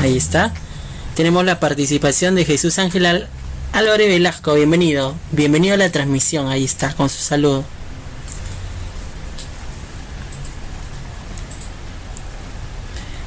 Ahí 0.00 0.16
está. 0.16 0.52
Tenemos 1.14 1.44
la 1.44 1.60
participación 1.60 2.34
de 2.34 2.46
Jesús 2.46 2.78
Ángel 2.78 3.28
Álvarez 3.72 4.08
Velasco. 4.08 4.54
Bienvenido. 4.54 5.14
Bienvenido 5.30 5.74
a 5.74 5.76
la 5.76 5.92
transmisión. 5.92 6.48
Ahí 6.48 6.64
está, 6.64 6.94
con 6.94 7.10
su 7.10 7.22
saludo. 7.22 7.64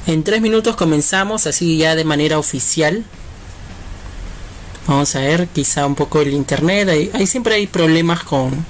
En 0.08 0.24
tres 0.24 0.42
minutos 0.42 0.76
comenzamos, 0.76 1.46
así 1.46 1.78
ya 1.78 1.96
de 1.96 2.06
manera 2.06 2.40
oficial. 2.40 3.04
Vamos 4.88 5.16
a 5.16 5.20
ver, 5.20 5.48
quizá 5.50 5.86
un 5.86 5.94
poco 5.94 6.22
el 6.22 6.34
internet. 6.34 6.90
Ahí, 7.14 7.28
siempre 7.28 7.54
hay 7.54 7.68
problemas 7.68 8.24
con, 8.24 8.66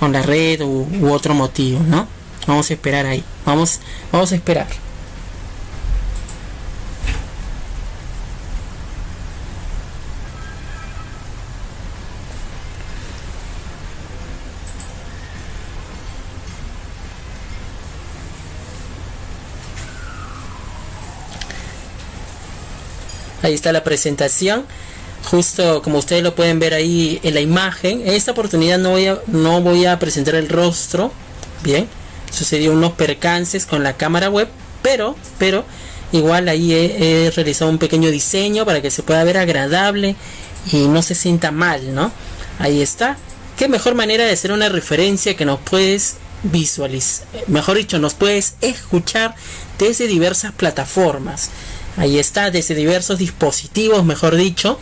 con 0.00 0.12
la 0.12 0.22
red 0.22 0.62
u, 0.62 0.88
u 0.98 1.12
otro 1.12 1.34
motivo, 1.34 1.80
¿no? 1.80 2.08
Vamos 2.46 2.70
a 2.70 2.72
esperar 2.72 3.04
ahí. 3.04 3.22
Vamos, 3.44 3.80
vamos 4.10 4.32
a 4.32 4.34
esperar. 4.34 4.83
Ahí 23.44 23.52
está 23.52 23.72
la 23.72 23.84
presentación. 23.84 24.64
Justo 25.30 25.82
como 25.82 25.98
ustedes 25.98 26.22
lo 26.22 26.34
pueden 26.34 26.58
ver 26.58 26.72
ahí 26.72 27.20
en 27.22 27.34
la 27.34 27.40
imagen. 27.40 28.00
En 28.00 28.14
esta 28.14 28.32
oportunidad 28.32 28.78
no 28.78 28.90
voy 28.90 29.06
a, 29.06 29.18
no 29.26 29.60
voy 29.60 29.84
a 29.84 29.98
presentar 29.98 30.34
el 30.34 30.48
rostro. 30.48 31.12
Bien. 31.62 31.86
Sucedió 32.32 32.72
unos 32.72 32.92
percances 32.92 33.66
con 33.66 33.82
la 33.82 33.98
cámara 33.98 34.30
web. 34.30 34.48
Pero, 34.80 35.14
pero, 35.38 35.66
igual 36.12 36.48
ahí 36.48 36.72
he, 36.72 37.30
realizado 37.36 37.70
un 37.70 37.78
pequeño 37.78 38.10
diseño 38.10 38.64
para 38.64 38.80
que 38.80 38.90
se 38.90 39.02
pueda 39.02 39.22
ver 39.24 39.36
agradable 39.36 40.16
y 40.72 40.88
no 40.88 41.02
se 41.02 41.14
sienta 41.14 41.50
mal, 41.50 41.94
¿no? 41.94 42.12
Ahí 42.58 42.80
está. 42.80 43.18
Qué 43.58 43.68
mejor 43.68 43.94
manera 43.94 44.24
de 44.24 44.32
hacer 44.32 44.52
una 44.52 44.70
referencia 44.70 45.36
que 45.36 45.44
nos 45.44 45.60
puedes 45.60 46.16
visualizar, 46.42 47.26
mejor 47.46 47.78
dicho, 47.78 47.98
nos 47.98 48.12
puedes 48.12 48.54
escuchar 48.60 49.34
desde 49.78 50.06
diversas 50.06 50.52
plataformas. 50.52 51.50
Ahí 51.96 52.18
está, 52.18 52.50
desde 52.50 52.74
diversos 52.74 53.18
dispositivos, 53.18 54.04
mejor 54.04 54.34
dicho, 54.36 54.78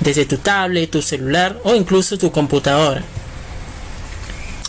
desde 0.00 0.26
tu 0.26 0.36
tablet, 0.38 0.90
tu 0.90 1.00
celular 1.00 1.58
o 1.64 1.74
incluso 1.74 2.18
tu 2.18 2.30
computadora. 2.30 3.02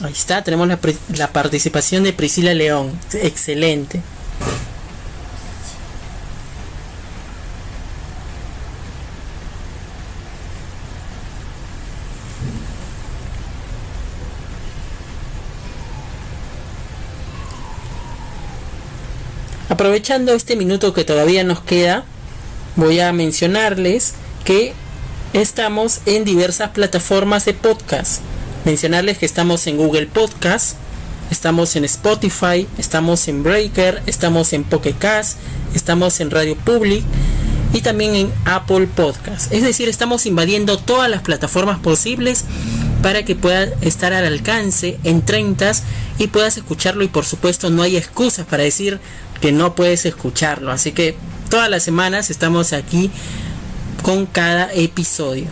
Ahí 0.02 0.14
está, 0.14 0.44
tenemos 0.44 0.68
la, 0.68 0.80
la 1.16 1.34
participación 1.34 2.04
de 2.04 2.14
Priscila 2.14 2.54
León. 2.54 2.98
Excelente. 3.14 4.02
Aprovechando 19.78 20.33
este 20.33 20.56
minuto 20.56 20.92
que 20.92 21.06
todavía 21.06 21.44
nos 21.44 21.61
queda, 21.61 22.03
voy 22.78 23.00
a 23.00 23.14
mencionarles 23.14 24.16
que 24.44 24.73
estamos 25.33 26.00
en 26.08 26.25
diversas 26.25 26.72
plataformas 26.72 27.45
de 27.45 27.53
podcast. 27.53 28.22
Mencionarles 28.66 29.20
que 29.20 29.28
estamos 29.28 29.67
en 29.67 29.78
Google 29.78 30.08
Podcast, 30.08 30.78
estamos 31.30 31.75
en 31.75 31.86
Spotify, 31.86 32.67
estamos 32.80 33.28
en 33.28 33.44
Breaker, 33.44 34.02
estamos 34.08 34.52
en 34.52 34.64
Pocket 34.64 34.95
estamos 35.76 36.21
en 36.21 36.32
Radio 36.32 36.55
Public 36.55 37.04
y 37.71 37.82
también 37.82 38.16
en 38.16 38.33
Apple 38.45 38.87
Podcast. 38.87 39.54
Es 39.54 39.61
decir, 39.61 39.89
estamos 39.89 40.26
invadiendo 40.26 40.80
todas 40.80 41.08
las 41.08 41.21
plataformas 41.21 41.77
posibles 41.77 42.45
para 43.04 43.23
que 43.26 43.36
pueda 43.36 43.66
estar 43.82 44.11
al 44.11 44.26
alcance 44.26 44.98
en 45.04 45.21
30 45.21 45.73
y 46.17 46.27
puedas 46.27 46.58
escucharlo 46.58 47.04
y 47.04 47.08
por 47.08 47.26
supuesto 47.26 47.70
no 47.70 47.83
hay 47.83 47.95
excusas 47.95 48.48
para 48.48 48.64
decir 48.64 48.99
que 49.42 49.52
no 49.52 49.75
puedes 49.75 50.05
escucharlo. 50.05 50.71
Así 50.71 50.92
que 50.92 51.15
todas 51.49 51.70
las 51.70 51.83
semanas 51.83 52.30
estamos 52.30 52.73
aquí 52.73 53.11
con 54.02 54.25
cada 54.25 54.71
episodio. 54.73 55.48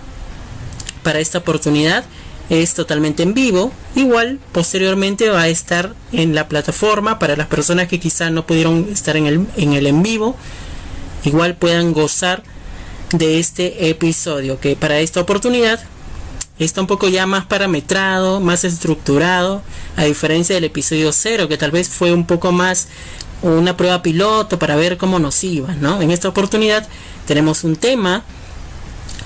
Para 1.03 1.19
esta 1.19 1.39
oportunidad 1.39 2.05
es 2.49 2.73
totalmente 2.73 3.23
en 3.23 3.33
vivo. 3.33 3.71
Igual 3.95 4.39
posteriormente 4.51 5.29
va 5.29 5.41
a 5.41 5.47
estar 5.47 5.93
en 6.11 6.35
la 6.35 6.47
plataforma 6.47 7.19
para 7.19 7.35
las 7.35 7.47
personas 7.47 7.87
que 7.87 7.99
quizá 7.99 8.29
no 8.29 8.45
pudieron 8.45 8.87
estar 8.91 9.17
en 9.17 9.27
el 9.27 9.47
en, 9.57 9.73
el 9.73 9.87
en 9.87 10.03
vivo. 10.03 10.35
Igual 11.23 11.55
puedan 11.55 11.93
gozar 11.93 12.43
de 13.11 13.39
este 13.39 13.89
episodio 13.89 14.59
que 14.59 14.75
para 14.75 14.99
esta 14.99 15.21
oportunidad 15.21 15.79
está 16.59 16.81
un 16.81 16.87
poco 16.87 17.07
ya 17.07 17.25
más 17.25 17.45
parametrado, 17.45 18.39
más 18.39 18.63
estructurado, 18.63 19.61
a 19.95 20.05
diferencia 20.05 20.55
del 20.55 20.65
episodio 20.65 21.11
0 21.11 21.47
que 21.47 21.57
tal 21.57 21.71
vez 21.71 21.89
fue 21.89 22.13
un 22.13 22.25
poco 22.25 22.51
más 22.51 22.87
una 23.53 23.77
prueba 23.77 24.01
piloto 24.01 24.59
para 24.59 24.75
ver 24.75 24.97
cómo 24.97 25.19
nos 25.19 25.43
iba, 25.43 25.73
¿no? 25.75 26.01
En 26.01 26.11
esta 26.11 26.29
oportunidad 26.29 26.87
tenemos 27.27 27.63
un 27.63 27.75
tema, 27.75 28.23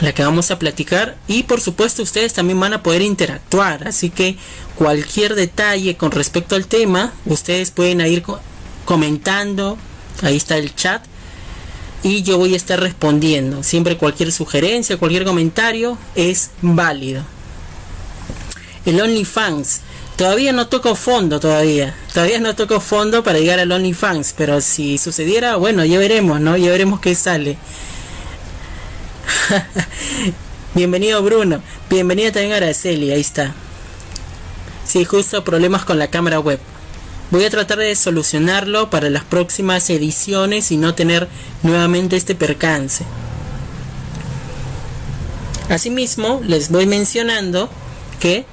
la 0.01 0.13
que 0.13 0.23
vamos 0.23 0.51
a 0.51 0.59
platicar 0.59 1.17
y 1.27 1.43
por 1.43 1.61
supuesto 1.61 2.03
ustedes 2.03 2.33
también 2.33 2.59
van 2.59 2.73
a 2.73 2.83
poder 2.83 3.01
interactuar, 3.01 3.87
así 3.87 4.09
que 4.09 4.37
cualquier 4.75 5.35
detalle 5.35 5.97
con 5.97 6.11
respecto 6.11 6.55
al 6.55 6.67
tema, 6.67 7.13
ustedes 7.25 7.71
pueden 7.71 8.01
ir 8.01 8.23
comentando, 8.85 9.77
ahí 10.21 10.37
está 10.37 10.57
el 10.57 10.73
chat 10.75 11.03
y 12.03 12.23
yo 12.23 12.37
voy 12.37 12.53
a 12.53 12.57
estar 12.57 12.79
respondiendo. 12.79 13.63
Siempre 13.63 13.97
cualquier 13.97 14.31
sugerencia, 14.31 14.97
cualquier 14.97 15.25
comentario 15.25 15.97
es 16.15 16.51
válido. 16.61 17.23
El 18.85 19.01
OnlyFans. 19.01 19.81
Todavía 20.19 20.51
no 20.51 20.67
toco 20.67 20.95
fondo, 20.95 21.39
todavía. 21.39 21.95
Todavía 22.13 22.41
no 22.41 22.53
toco 22.53 22.81
fondo 22.81 23.23
para 23.23 23.39
llegar 23.39 23.57
al 23.57 23.71
OnlyFans. 23.71 24.33
Pero 24.37 24.59
si 24.59 24.97
sucediera, 24.97 25.55
bueno, 25.55 25.85
ya 25.85 25.97
veremos, 25.97 26.41
¿no? 26.41 26.57
Ya 26.57 26.71
veremos 26.71 26.99
qué 26.99 27.15
sale. 27.15 27.57
Bienvenido 30.75 31.23
Bruno. 31.23 31.61
Bienvenida 31.89 32.33
también 32.33 32.51
Araceli, 32.51 33.13
ahí 33.13 33.21
está. 33.21 33.53
Sí, 34.85 35.05
justo 35.05 35.45
problemas 35.45 35.85
con 35.85 35.97
la 35.97 36.09
cámara 36.09 36.41
web. 36.41 36.59
Voy 37.31 37.45
a 37.45 37.49
tratar 37.49 37.77
de 37.77 37.95
solucionarlo 37.95 38.89
para 38.89 39.09
las 39.09 39.23
próximas 39.23 39.89
ediciones 39.89 40.69
y 40.73 40.75
no 40.75 40.95
tener 40.95 41.29
nuevamente 41.63 42.17
este 42.17 42.35
percance. 42.35 43.05
Asimismo, 45.69 46.41
les 46.45 46.71
voy 46.71 46.87
mencionando 46.87 47.69
que 48.19 48.45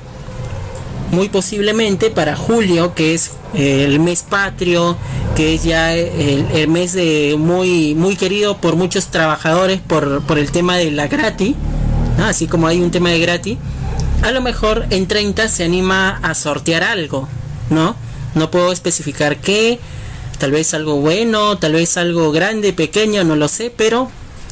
muy 1.10 1.28
posiblemente 1.28 2.10
para 2.10 2.36
julio, 2.36 2.94
que 2.94 3.14
es 3.14 3.32
eh, 3.54 3.84
el 3.84 4.00
mes 4.00 4.22
patrio, 4.22 4.96
que 5.34 5.54
es 5.54 5.64
ya 5.64 5.94
el, 5.94 6.68
mes 6.68 6.92
de 6.92 7.36
muy 7.38 7.94
muy 7.94 8.16
querido 8.16 8.56
por 8.58 8.76
muchos 8.76 9.08
trabajadores 9.08 9.80
por, 9.80 10.22
por 10.22 10.38
el 10.38 10.50
tema 10.50 10.76
de 10.76 10.90
la 10.90 11.06
gratis, 11.06 11.54
así 12.24 12.46
como 12.46 12.66
hay 12.66 12.80
un 12.80 12.90
tema 12.90 13.10
de 13.10 13.20
gratis, 13.20 13.58
a 14.22 14.30
lo 14.30 14.40
mejor 14.40 14.86
en 14.90 15.06
30 15.06 15.48
se 15.48 15.64
anima 15.64 16.18
a 16.22 16.34
sortear 16.34 16.82
algo, 16.82 17.28
¿no? 17.70 17.96
No 18.34 18.50
puedo 18.50 18.72
especificar 18.72 19.38
qué, 19.38 19.78
tal 20.38 20.50
vez 20.50 20.74
algo 20.74 20.96
bueno, 20.96 21.58
tal 21.58 21.74
vez 21.74 21.96
algo 21.96 22.32
grande, 22.32 22.72
pequeño, 22.72 23.24
no 23.24 23.36
lo 23.36 23.48
sé, 23.48 23.72
pero 23.74 24.10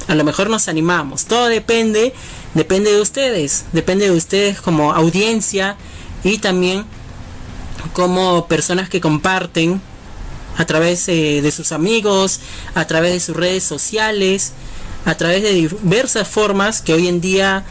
a 0.09 0.15
lo 0.15 0.25
mejor 0.25 0.51
nos 0.51 0.69
animamos. 0.69 1.25
Todo 1.25 1.47
depende, 1.47 2.15
depende 2.55 2.93
de 2.93 3.01
ustedes, 3.01 3.65
depende 3.73 4.07
de 4.07 4.17
ustedes 4.17 4.61
como 4.61 4.93
audiencia 4.93 5.77
y 6.25 6.39
también 6.39 6.85
como 7.93 8.49
personas 8.49 8.89
que 8.89 9.01
comparten 9.01 9.81
a 10.57 10.65
través 10.65 11.09
eh, 11.09 11.41
de 11.43 11.51
sus 11.51 11.73
amigos, 11.73 12.41
a 12.75 12.87
través 12.87 13.13
de 13.13 13.21
sus 13.21 13.37
redes 13.37 13.63
sociales, 13.63 14.53
a 15.05 15.15
través 15.17 15.43
de 15.43 15.53
diversas 15.53 16.27
formas 16.27 16.81
que 16.81 16.95
hoy 16.95 17.09
en 17.09 17.21
día 17.21 17.65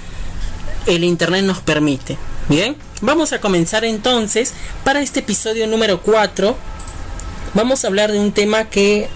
el 0.86 1.04
internet 1.04 1.44
nos 1.44 1.60
permite. 1.60 2.18
Bien, 2.50 2.76
vamos 3.02 3.34
a 3.34 3.40
comenzar 3.40 3.86
entonces 3.86 4.54
para 4.84 5.02
este 5.02 5.22
episodio 5.22 5.66
número 5.66 6.02
4. 6.02 6.56
Vamos 7.54 7.84
a 7.84 7.88
hablar 7.88 8.12
de 8.12 8.20
un 8.20 8.34
tema 8.34 8.66
que 8.66 9.10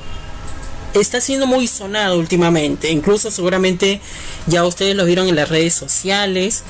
está 0.94 1.22
siendo 1.22 1.46
muy 1.46 1.68
sonado 1.68 2.18
últimamente. 2.18 2.92
Incluso 2.92 3.32
seguramente 3.32 4.02
ya 4.48 4.64
ustedes 4.64 4.96
lo 4.96 5.06
vieron 5.06 5.28
en 5.28 5.36
las 5.36 5.50
redes 5.50 5.74
sociales. 5.74 6.64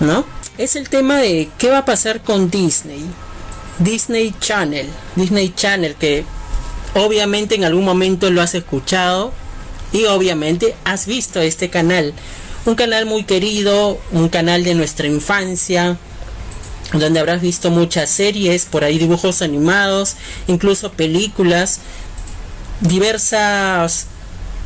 ¿No? 0.00 0.35
Es 0.58 0.76
el 0.76 0.88
tema 0.88 1.18
de 1.18 1.48
qué 1.58 1.70
va 1.70 1.78
a 1.78 1.84
pasar 1.84 2.22
con 2.22 2.50
Disney. 2.50 3.04
Disney 3.78 4.34
Channel. 4.40 4.86
Disney 5.14 5.52
Channel 5.54 5.94
que 5.94 6.24
obviamente 6.94 7.54
en 7.54 7.64
algún 7.64 7.84
momento 7.84 8.30
lo 8.30 8.40
has 8.40 8.54
escuchado 8.54 9.32
y 9.92 10.04
obviamente 10.06 10.74
has 10.84 11.06
visto 11.06 11.40
este 11.40 11.68
canal. 11.68 12.14
Un 12.64 12.74
canal 12.74 13.06
muy 13.06 13.24
querido, 13.24 14.00
un 14.12 14.28
canal 14.28 14.64
de 14.64 14.74
nuestra 14.74 15.06
infancia, 15.06 15.98
donde 16.92 17.20
habrás 17.20 17.40
visto 17.40 17.70
muchas 17.70 18.10
series, 18.10 18.64
por 18.64 18.82
ahí 18.82 18.98
dibujos 18.98 19.42
animados, 19.42 20.16
incluso 20.48 20.90
películas, 20.92 21.80
diversas 22.80 24.06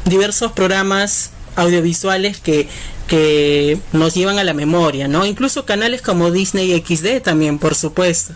diversos 0.05 0.53
programas 0.53 1.31
audiovisuales 1.57 2.39
que, 2.39 2.69
que 3.11 3.77
nos 3.93 4.15
llevan 4.15 4.39
a 4.39 4.45
la 4.45 4.55
memoria, 4.55 5.09
¿no? 5.09 5.27
Incluso 5.27 5.67
canales 5.67 6.01
como 6.01 6.31
Disney 6.31 6.81
XD 6.81 7.21
también, 7.23 7.59
por 7.59 7.75
supuesto. 7.75 8.35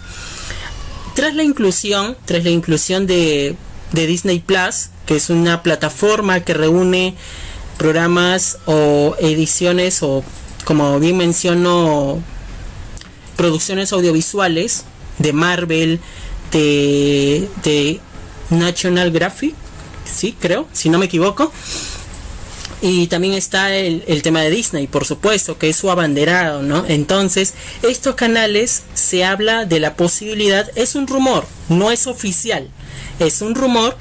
Tras 1.15 1.33
la 1.37 1.45
inclusión, 1.45 2.17
tras 2.25 2.43
la 2.43 2.51
inclusión 2.51 3.07
de, 3.07 3.55
de 3.93 4.07
Disney 4.09 4.41
Plus, 4.41 4.89
que 5.07 5.15
es 5.15 5.31
una 5.31 5.63
plataforma 5.63 6.41
que 6.41 6.55
reúne 6.55 7.15
programas 7.79 8.59
o 8.67 9.15
ediciones 9.21 10.03
o 10.03 10.25
como 10.65 10.99
bien 10.99 11.19
menciono 11.19 12.21
producciones 13.37 13.93
audiovisuales 13.93 14.83
de 15.19 15.33
Marvel, 15.33 16.01
de, 16.51 17.49
de 17.63 18.01
National 18.51 19.13
Graphic, 19.13 19.55
sí, 20.05 20.37
creo, 20.37 20.67
si 20.73 20.89
no 20.89 20.99
me 20.99 21.07
equivoco. 21.07 21.53
Y 22.87 23.07
también 23.07 23.33
está 23.33 23.75
el, 23.75 24.05
el, 24.07 24.21
tema 24.21 24.43
de 24.43 24.51
Disney, 24.51 24.87
por 24.87 25.07
supuesto, 25.07 25.57
que 25.57 25.71
es 25.71 25.77
su 25.77 25.91
abanderado, 25.91 26.61
¿no? 26.61 26.85
Entonces, 26.87 27.55
estos 27.83 28.15
canales 28.15 28.83
se 28.93 29.25
habla 29.25 29.65
de 29.65 29.81
la 29.81 29.97
posibilidad, 29.97 30.71
es 30.75 30.95
un 30.95 31.07
rumor, 31.07 31.47
no 31.71 31.91
es 31.91 32.07
oficial, 32.07 32.69
es 33.21 33.41
un 33.41 33.55
rumor 33.55 33.97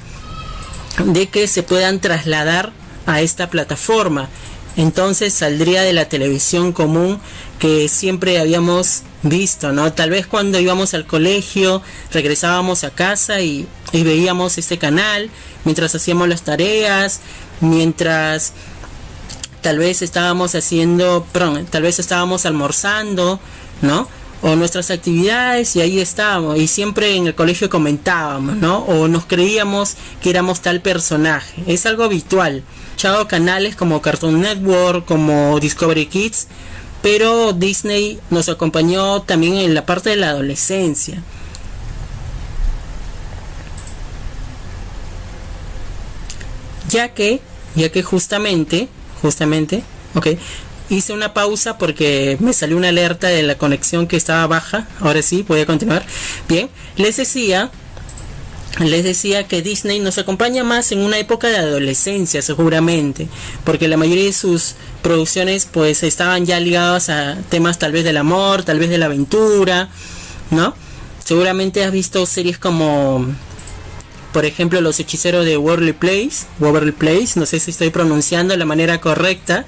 de 1.02 1.28
que 1.28 1.48
se 1.48 1.62
puedan 1.62 1.98
trasladar 1.98 2.72
a 3.06 3.22
esta 3.22 3.48
plataforma. 3.48 4.28
Entonces 4.76 5.32
saldría 5.32 5.80
de 5.80 5.94
la 5.94 6.10
televisión 6.10 6.72
común 6.72 7.20
que 7.58 7.88
siempre 7.88 8.38
habíamos 8.38 9.02
visto, 9.22 9.72
¿no? 9.72 9.94
Tal 9.94 10.10
vez 10.10 10.26
cuando 10.26 10.60
íbamos 10.60 10.92
al 10.92 11.06
colegio, 11.06 11.80
regresábamos 12.12 12.84
a 12.84 12.90
casa 12.90 13.40
y, 13.40 13.66
y 13.92 14.02
veíamos 14.02 14.58
este 14.58 14.76
canal 14.76 15.30
mientras 15.64 15.94
hacíamos 15.94 16.28
las 16.28 16.42
tareas, 16.42 17.20
mientras 17.60 18.52
tal 19.64 19.78
vez 19.78 20.02
estábamos 20.02 20.54
haciendo, 20.54 21.26
perdón, 21.32 21.64
tal 21.64 21.84
vez 21.84 21.98
estábamos 21.98 22.44
almorzando, 22.44 23.40
¿no? 23.80 24.06
o 24.42 24.56
nuestras 24.56 24.90
actividades 24.90 25.74
y 25.74 25.80
ahí 25.80 26.00
estábamos 26.00 26.58
y 26.58 26.66
siempre 26.66 27.16
en 27.16 27.26
el 27.28 27.34
colegio 27.34 27.70
comentábamos, 27.70 28.56
¿no? 28.56 28.80
O 28.80 29.08
nos 29.08 29.24
creíamos 29.24 29.94
que 30.20 30.28
éramos 30.28 30.60
tal 30.60 30.82
personaje. 30.82 31.64
Es 31.66 31.86
algo 31.86 32.04
habitual. 32.04 32.62
Chao 32.96 33.26
canales 33.26 33.74
como 33.74 34.02
Cartoon 34.02 34.42
Network, 34.42 35.06
como 35.06 35.58
Discovery 35.60 36.04
Kids, 36.04 36.48
pero 37.00 37.54
Disney 37.54 38.20
nos 38.28 38.50
acompañó 38.50 39.22
también 39.22 39.54
en 39.54 39.72
la 39.72 39.86
parte 39.86 40.10
de 40.10 40.16
la 40.16 40.28
adolescencia. 40.28 41.22
Ya 46.90 47.14
que, 47.14 47.40
ya 47.76 47.90
que 47.90 48.02
justamente, 48.02 48.90
justamente, 49.24 49.82
ok, 50.14 50.26
hice 50.90 51.14
una 51.14 51.32
pausa 51.32 51.78
porque 51.78 52.36
me 52.40 52.52
salió 52.52 52.76
una 52.76 52.90
alerta 52.90 53.28
de 53.28 53.42
la 53.42 53.56
conexión 53.56 54.06
que 54.06 54.18
estaba 54.18 54.46
baja. 54.46 54.86
Ahora 55.00 55.22
sí, 55.22 55.46
voy 55.48 55.60
a 55.60 55.66
continuar. 55.66 56.04
Bien, 56.46 56.68
les 56.96 57.16
decía, 57.16 57.70
les 58.80 59.02
decía 59.02 59.48
que 59.48 59.62
Disney 59.62 59.98
nos 59.98 60.18
acompaña 60.18 60.62
más 60.62 60.92
en 60.92 60.98
una 60.98 61.16
época 61.16 61.48
de 61.48 61.56
adolescencia, 61.56 62.42
seguramente, 62.42 63.28
porque 63.64 63.88
la 63.88 63.96
mayoría 63.96 64.26
de 64.26 64.34
sus 64.34 64.74
producciones 65.00 65.66
pues 65.72 66.02
estaban 66.02 66.44
ya 66.44 66.60
ligadas 66.60 67.08
a 67.08 67.38
temas 67.48 67.78
tal 67.78 67.92
vez 67.92 68.04
del 68.04 68.18
amor, 68.18 68.62
tal 68.62 68.78
vez 68.78 68.90
de 68.90 68.98
la 68.98 69.06
aventura, 69.06 69.88
¿no? 70.50 70.74
Seguramente 71.24 71.82
has 71.82 71.92
visto 71.92 72.26
series 72.26 72.58
como 72.58 73.24
por 74.34 74.44
ejemplo, 74.44 74.80
Los 74.80 74.98
hechiceros 74.98 75.46
de 75.46 75.56
Worldly 75.56 75.92
Place, 75.92 76.46
Waverly 76.58 76.90
Place, 76.90 77.38
no 77.38 77.46
sé 77.46 77.60
si 77.60 77.70
estoy 77.70 77.90
pronunciando 77.90 78.56
la 78.56 78.64
manera 78.64 79.00
correcta, 79.00 79.64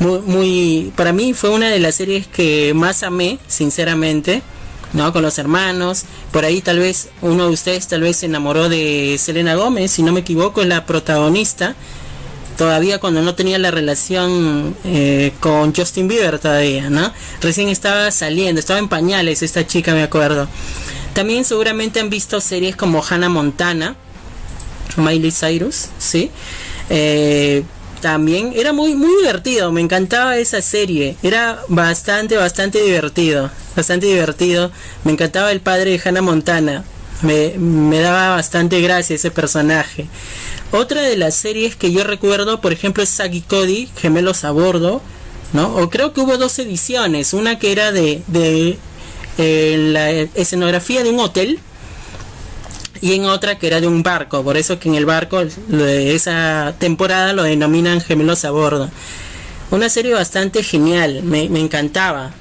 muy, 0.00 0.18
muy, 0.18 0.92
para 0.96 1.12
mí 1.12 1.32
fue 1.32 1.50
una 1.50 1.68
de 1.68 1.78
las 1.78 1.94
series 1.94 2.26
que 2.26 2.74
más 2.74 3.04
amé, 3.04 3.38
sinceramente, 3.46 4.42
¿no? 4.94 5.12
Con 5.12 5.22
los 5.22 5.38
hermanos, 5.38 6.06
por 6.32 6.44
ahí 6.44 6.60
tal 6.60 6.80
vez 6.80 7.10
uno 7.22 7.46
de 7.46 7.52
ustedes 7.52 7.86
tal 7.86 8.00
vez 8.00 8.16
se 8.16 8.26
enamoró 8.26 8.68
de 8.68 9.16
Selena 9.16 9.54
Gómez, 9.54 9.92
si 9.92 10.02
no 10.02 10.10
me 10.10 10.20
equivoco, 10.20 10.60
es 10.60 10.66
la 10.66 10.84
protagonista, 10.84 11.76
todavía 12.58 12.98
cuando 12.98 13.22
no 13.22 13.34
tenía 13.36 13.56
la 13.56 13.70
relación 13.70 14.76
eh, 14.84 15.32
con 15.40 15.74
Justin 15.74 16.08
Bieber 16.08 16.40
todavía, 16.40 16.90
¿no? 16.90 17.10
Recién 17.40 17.68
estaba 17.68 18.10
saliendo, 18.10 18.58
estaba 18.58 18.80
en 18.80 18.88
pañales 18.88 19.42
esta 19.42 19.66
chica, 19.66 19.94
me 19.94 20.02
acuerdo. 20.02 20.48
También 21.14 21.44
seguramente 21.44 22.00
han 22.00 22.10
visto 22.10 22.40
series 22.40 22.74
como 22.74 23.02
Hannah 23.02 23.28
Montana, 23.28 23.94
Miley 24.96 25.30
Cyrus, 25.30 25.86
¿sí? 25.98 26.30
Eh, 26.90 27.62
también 28.00 28.52
era 28.54 28.72
muy 28.72 28.94
muy 28.94 29.10
divertido 29.16 29.72
me 29.72 29.80
encantaba 29.80 30.36
esa 30.36 30.62
serie 30.62 31.16
era 31.24 31.58
bastante 31.66 32.36
bastante 32.36 32.80
divertido 32.80 33.50
bastante 33.74 34.06
divertido 34.06 34.70
me 35.02 35.10
encantaba 35.10 35.50
el 35.50 35.60
padre 35.60 35.90
de 35.90 36.00
Hannah 36.04 36.22
Montana 36.22 36.84
me, 37.22 37.54
me 37.58 38.00
daba 38.00 38.30
bastante 38.30 38.80
gracia 38.80 39.16
ese 39.16 39.30
personaje 39.30 40.06
otra 40.72 41.02
de 41.02 41.16
las 41.16 41.34
series 41.34 41.76
que 41.76 41.92
yo 41.92 42.04
recuerdo 42.04 42.60
por 42.60 42.72
ejemplo 42.72 43.02
es 43.02 43.08
Saki 43.08 43.40
Cody 43.42 43.88
gemelos 43.96 44.44
a 44.44 44.50
bordo 44.50 45.02
no 45.52 45.74
o 45.76 45.90
creo 45.90 46.12
que 46.12 46.20
hubo 46.20 46.36
dos 46.36 46.58
ediciones 46.58 47.32
una 47.32 47.58
que 47.58 47.72
era 47.72 47.92
de, 47.92 48.22
de 48.26 48.78
eh, 49.38 49.76
la 49.92 50.10
escenografía 50.10 51.02
de 51.02 51.10
un 51.10 51.20
hotel 51.20 51.60
y 53.00 53.14
en 53.14 53.24
otra 53.24 53.58
que 53.58 53.66
era 53.66 53.80
de 53.80 53.86
un 53.86 54.02
barco, 54.02 54.42
por 54.42 54.56
eso 54.56 54.78
que 54.78 54.88
en 54.88 54.94
el 54.94 55.06
barco 55.06 55.44
de 55.44 56.14
esa 56.14 56.74
temporada 56.78 57.32
lo 57.32 57.42
denominan 57.44 58.00
gemelos 58.00 58.44
a 58.44 58.50
bordo. 58.50 58.90
Una 59.70 59.88
serie 59.88 60.14
bastante 60.14 60.62
genial, 60.62 61.22
me, 61.22 61.44
encantaba. 61.44 62.32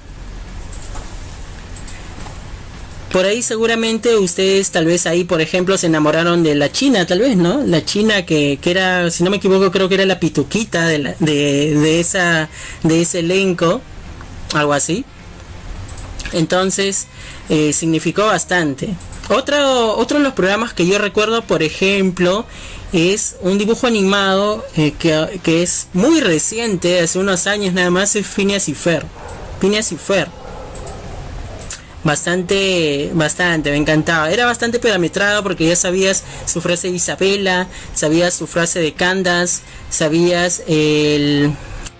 Por 3.11 3.25
ahí 3.25 3.41
seguramente 3.41 4.15
ustedes 4.17 4.69
tal 4.71 4.85
vez 4.85 5.07
ahí, 5.07 5.23
por 5.23 5.39
ejemplo, 5.39 5.77
se 5.77 5.87
enamoraron 5.87 6.43
de 6.43 6.55
la 6.55 6.71
China, 6.71 7.05
tal 7.07 7.19
vez, 7.19 7.37
¿no? 7.37 7.63
La 7.65 7.83
China 7.85 8.25
que, 8.25 8.59
que 8.61 8.71
era, 8.71 9.09
si 9.11 9.23
no 9.23 9.29
me 9.29 9.37
equivoco, 9.37 9.71
creo 9.71 9.87
que 9.87 9.95
era 9.95 10.05
la 10.05 10.19
pituquita 10.19 10.85
de, 10.87 11.15
de, 11.19 11.73
de, 11.73 11.99
esa, 11.99 12.49
de 12.83 13.01
ese 13.01 13.19
elenco, 13.19 13.81
algo 14.53 14.73
así. 14.73 15.05
Entonces, 16.33 17.07
eh, 17.49 17.71
significó 17.71 18.25
bastante. 18.25 18.89
Otro, 19.29 19.97
otro 19.97 20.17
de 20.17 20.23
los 20.23 20.33
programas 20.33 20.73
que 20.73 20.85
yo 20.85 20.97
recuerdo, 20.99 21.41
por 21.43 21.63
ejemplo, 21.63 22.45
es 22.91 23.37
un 23.41 23.57
dibujo 23.57 23.87
animado 23.87 24.65
eh, 24.75 24.93
que, 24.97 25.39
que, 25.43 25.63
es 25.63 25.87
muy 25.93 26.19
reciente, 26.19 26.99
hace 26.99 27.19
unos 27.19 27.47
años 27.47 27.73
nada 27.73 27.89
más, 27.89 28.15
es 28.17 28.27
Phineas 28.27 28.67
y 28.67 28.73
Fer. 28.73 29.05
Phineas 29.59 29.91
y 29.91 29.97
Fer. 29.97 30.27
Bastante, 32.03 33.11
bastante, 33.13 33.71
me 33.71 33.77
encantaba. 33.77 34.31
Era 34.31 34.45
bastante 34.45 34.79
parametrado 34.79 35.43
porque 35.43 35.67
ya 35.67 35.75
sabías 35.75 36.23
su 36.45 36.61
frase 36.61 36.89
de 36.89 36.95
Isabela, 36.95 37.67
sabías 37.93 38.33
su 38.33 38.47
frase 38.47 38.79
de 38.79 38.93
Candas, 38.93 39.61
sabías 39.89 40.63
el 40.67 41.51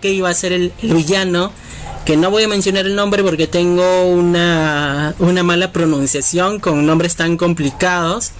que 0.01 0.11
iba 0.11 0.29
a 0.29 0.33
ser 0.33 0.53
el 0.53 0.71
villano 0.81 1.51
que 2.07 2.15
no 2.15 2.31
voy 2.31 2.43
a 2.43 2.47
mencionar 2.47 2.85
el 2.85 2.95
nombre 2.95 3.21
porque 3.21 3.47
tengo 3.47 4.05
una, 4.05 5.13
una 5.19 5.43
mala 5.43 5.73
pronunciación 5.73 6.57
con 6.61 6.85
nombres 6.85 7.17
tan 7.17 7.35
complicados. 7.35 8.31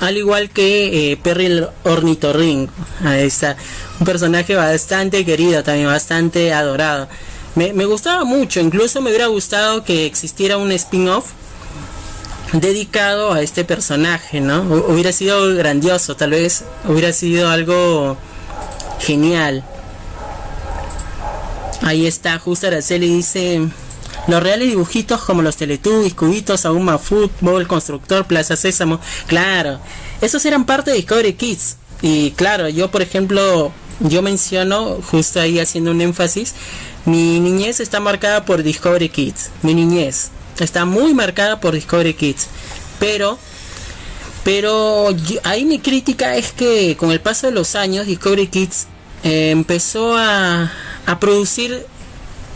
Al 0.00 0.16
igual 0.16 0.50
que 0.50 1.12
eh, 1.12 1.16
Perry 1.16 1.46
el 1.46 1.68
ornitorrinco. 1.84 2.72
Ahí 3.04 3.28
está. 3.28 3.56
Un 4.00 4.06
personaje 4.06 4.56
bastante 4.56 5.24
querido, 5.24 5.62
también 5.62 5.86
bastante 5.86 6.52
adorado. 6.52 7.06
Me, 7.54 7.72
me 7.72 7.84
gustaba 7.84 8.24
mucho, 8.24 8.60
incluso 8.60 9.00
me 9.00 9.10
hubiera 9.10 9.26
gustado 9.26 9.84
que 9.84 10.06
existiera 10.06 10.56
un 10.56 10.72
spin-off 10.72 11.32
dedicado 12.52 13.32
a 13.32 13.42
este 13.42 13.64
personaje, 13.64 14.40
¿no? 14.40 14.62
Hubiera 14.88 15.12
sido 15.12 15.54
grandioso, 15.54 16.16
tal 16.16 16.30
vez 16.30 16.64
hubiera 16.86 17.12
sido 17.12 17.48
algo 17.50 18.16
genial. 19.00 19.64
Ahí 21.82 22.06
está, 22.06 22.38
justo 22.38 22.66
Araceli 22.66 23.08
dice, 23.08 23.60
los 24.28 24.42
reales 24.42 24.68
dibujitos 24.68 25.20
como 25.22 25.42
los 25.42 25.56
Teletubbies, 25.56 26.14
Cubitos, 26.14 26.64
Auma 26.64 26.98
Fútbol, 26.98 27.66
Constructor, 27.66 28.24
Plaza 28.26 28.54
Sésamo, 28.56 29.00
claro, 29.26 29.80
esos 30.20 30.44
eran 30.44 30.64
parte 30.64 30.90
de 30.90 30.98
Discovery 30.98 31.32
Kids. 31.34 31.76
Y 32.02 32.32
claro, 32.32 32.68
yo 32.68 32.90
por 32.90 33.02
ejemplo, 33.02 33.72
yo 34.02 34.22
menciono, 34.22 34.98
justo 35.10 35.40
ahí 35.40 35.58
haciendo 35.58 35.90
un 35.90 36.00
énfasis, 36.00 36.54
mi 37.04 37.40
niñez 37.40 37.80
está 37.80 38.00
marcada 38.00 38.44
por 38.44 38.62
Discovery 38.62 39.08
Kids, 39.08 39.50
mi 39.62 39.74
niñez 39.74 40.30
está 40.58 40.84
muy 40.84 41.14
marcada 41.14 41.60
por 41.60 41.74
Discovery 41.74 42.14
Kids, 42.14 42.46
pero 42.98 43.38
pero 44.44 45.08
ahí 45.44 45.64
mi 45.64 45.78
crítica 45.78 46.36
es 46.36 46.50
que 46.52 46.96
con 46.96 47.12
el 47.12 47.20
paso 47.20 47.46
de 47.46 47.52
los 47.52 47.76
años 47.76 48.06
Discovery 48.06 48.48
Kids 48.48 48.86
eh, 49.22 49.50
empezó 49.50 50.16
a, 50.16 50.72
a 51.06 51.20
producir 51.20 51.86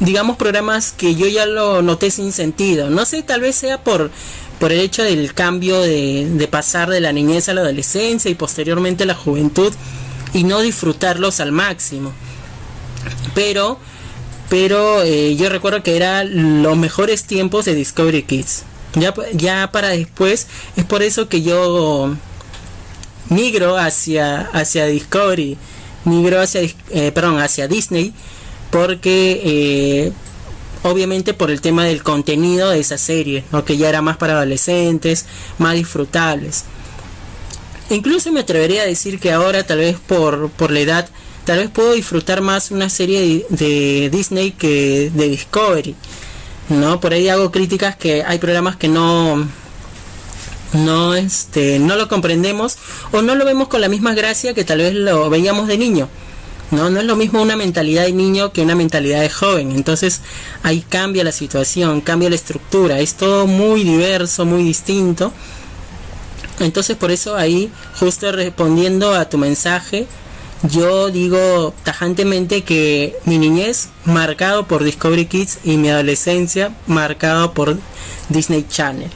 digamos, 0.01 0.37
programas 0.37 0.93
que 0.93 1.15
yo 1.15 1.27
ya 1.27 1.47
lo 1.47 1.83
noté 1.83 2.11
sin 2.11 2.33
sentido. 2.33 2.91
No 2.91 3.05
sé, 3.05 3.23
tal 3.23 3.41
vez 3.41 3.57
sea 3.57 3.83
por, 3.83 4.11
por 4.59 4.73
el 4.73 4.81
hecho 4.81 5.03
del 5.03 5.33
cambio 5.33 5.81
de, 5.81 6.29
de 6.29 6.49
pasar 6.49 6.91
de 6.91 7.01
la 7.01 7.13
niñez 7.13 7.49
a 7.49 7.55
la 7.55 7.63
adolescencia 7.63 8.31
y 8.31 8.35
posteriormente 8.35 9.05
a 9.05 9.07
la 9.07 9.15
juventud 9.15 9.73
y 10.37 10.45
no 10.45 10.61
disfrutarlos 10.61 11.41
al 11.41 11.51
máximo. 11.51 12.13
Pero, 13.35 13.79
pero 14.51 15.03
eh, 15.03 15.35
yo 15.35 15.49
recuerdo 15.49 15.83
que 15.83 15.97
eran 15.97 16.63
los 16.63 16.77
mejores 16.77 17.25
tiempos 17.25 17.65
de 17.65 17.75
Discovery 17.75 18.23
Kids. 18.23 18.65
Ya, 18.95 19.15
ya 19.33 19.71
para 19.73 19.89
después, 19.89 20.47
es 20.77 20.85
por 20.85 21.03
eso 21.03 21.31
que 21.31 21.41
yo 21.41 22.15
migro 23.31 23.79
hacia, 23.79 24.43
hacia 24.53 24.85
Discovery, 24.85 25.57
migro 26.05 26.41
hacia, 26.41 26.61
eh, 26.91 27.13
perdón, 27.13 27.41
hacia 27.41 27.67
Disney, 27.67 28.13
porque 28.71 29.41
eh, 29.43 30.13
obviamente 30.83 31.33
por 31.33 31.51
el 31.51 31.63
tema 31.63 31.85
del 31.85 32.03
contenido 32.03 32.71
de 32.71 32.81
esa 32.81 32.99
serie, 32.99 33.43
que 33.65 33.79
ya 33.79 33.89
era 33.89 34.03
más 34.03 34.19
para 34.19 34.35
adolescentes, 34.35 35.25
más 35.57 35.75
disfrutables. 35.75 36.65
Incluso 37.91 38.33
me 38.33 38.41
atrevería 38.41 38.83
a 38.83 38.87
decir 38.87 39.21
que 39.21 39.33
ahora, 39.33 39.65
tal 39.65 39.79
vez 39.79 39.97
por, 40.07 40.51
por 40.51 40.71
la 40.71 40.81
edad, 40.81 41.09
tal 41.45 41.59
vez 41.59 41.71
puedo 41.71 41.93
disfrutar 41.93 42.41
más 42.41 42.73
una 42.73 42.91
serie 42.91 43.47
de, 43.49 44.11
Disney 44.11 44.51
que 44.51 45.11
de 45.15 45.29
Discovery. 45.29 45.95
¿no? 46.69 47.01
Por 47.01 47.13
ahí 47.13 47.29
hago 47.29 47.53
críticas 47.53 47.97
que 47.97 48.25
hay 48.25 48.39
programas 48.39 48.77
que 48.77 48.89
no 48.89 49.49
no 50.73 51.15
este 51.15 51.79
no 51.79 51.95
lo 51.95 52.09
comprendemos 52.09 52.77
o 53.13 53.23
no 53.23 53.37
lo 53.37 53.45
vemos 53.45 53.69
con 53.69 53.81
la 53.81 53.89
misma 53.89 54.15
gracia 54.15 54.53
que 54.53 54.65
tal 54.65 54.79
vez 54.79 54.93
lo 54.93 55.31
veíamos 55.31 55.69
de 55.69 55.79
niño. 55.79 56.09
No, 56.73 56.91
no 56.91 56.99
es 56.99 57.07
lo 57.07 57.15
mismo 57.15 57.41
una 57.41 57.55
mentalidad 57.55 58.07
de 58.07 58.13
niño 58.13 58.53
que 58.53 58.63
una 58.63 58.75
mentalidad 58.75 59.21
de 59.21 59.31
joven. 59.31 59.71
Entonces 59.71 60.21
ahí 60.65 60.81
cambia 60.81 61.23
la 61.23 61.31
situación, 61.31 62.01
cambia 62.01 62.29
la 62.29 62.35
estructura. 62.35 62.99
Es 62.99 63.15
todo 63.15 63.47
muy 63.47 63.85
diverso, 63.85 64.45
muy 64.45 64.65
distinto. 64.65 65.33
Entonces 66.61 66.97
por 66.97 67.11
eso 67.11 67.37
ahí, 67.37 67.71
justo 67.99 68.33
respondiendo 68.33 69.15
a 69.15 69.29
tu 69.29 69.39
mensaje, 69.39 70.07
yo 70.63 71.11
digo 71.11 71.75
tajantemente 71.85 72.65
que 72.65 73.17
mi 73.25 73.39
niñez 73.39 73.89
marcado 74.05 74.67
por 74.67 74.85
Discovery 74.85 75.27
Kids 75.27 75.59
y 75.65 75.77
mi 75.77 75.91
adolescencia 75.91 76.73
marcado 76.87 77.53
por 77.53 77.77
Disney 78.31 78.67
Channel. 78.69 79.11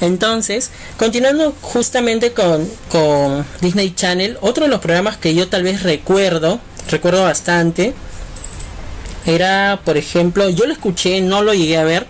Entonces, 0.00 0.70
continuando 0.98 1.54
justamente 1.62 2.32
con, 2.32 2.68
con, 2.90 3.46
Disney 3.62 3.94
Channel, 3.94 4.36
otro 4.42 4.64
de 4.64 4.70
los 4.70 4.80
programas 4.80 5.16
que 5.16 5.34
yo 5.34 5.48
tal 5.48 5.62
vez 5.62 5.82
recuerdo, 5.82 6.60
recuerdo 6.90 7.22
bastante, 7.22 7.94
era, 9.24 9.80
por 9.84 9.96
ejemplo, 9.96 10.50
yo 10.50 10.66
lo 10.66 10.72
escuché, 10.72 11.22
no 11.22 11.42
lo 11.42 11.54
llegué 11.54 11.78
a 11.78 11.84
ver, 11.84 12.06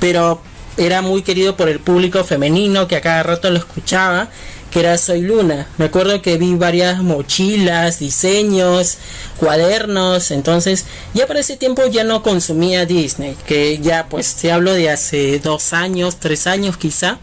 pero 0.00 0.40
era 0.76 1.02
muy 1.02 1.22
querido 1.22 1.56
por 1.56 1.68
el 1.68 1.80
público 1.80 2.22
femenino 2.24 2.86
que 2.88 2.96
a 2.96 3.00
cada 3.00 3.22
rato 3.22 3.50
lo 3.50 3.58
escuchaba, 3.58 4.28
que 4.70 4.80
era 4.80 4.98
Soy 4.98 5.22
Luna. 5.22 5.66
Me 5.78 5.86
acuerdo 5.86 6.20
que 6.20 6.36
vi 6.36 6.54
varias 6.54 7.02
mochilas, 7.02 7.98
diseños, 7.98 8.98
cuadernos, 9.38 10.30
entonces 10.30 10.84
ya 11.14 11.26
para 11.26 11.40
ese 11.40 11.56
tiempo 11.56 11.86
ya 11.86 12.04
no 12.04 12.22
consumía 12.22 12.84
Disney, 12.84 13.36
que 13.46 13.78
ya 13.78 14.06
pues 14.08 14.34
te 14.34 14.52
hablo 14.52 14.72
de 14.72 14.90
hace 14.90 15.38
dos 15.38 15.72
años, 15.72 16.16
tres 16.20 16.46
años 16.46 16.76
quizá. 16.76 17.18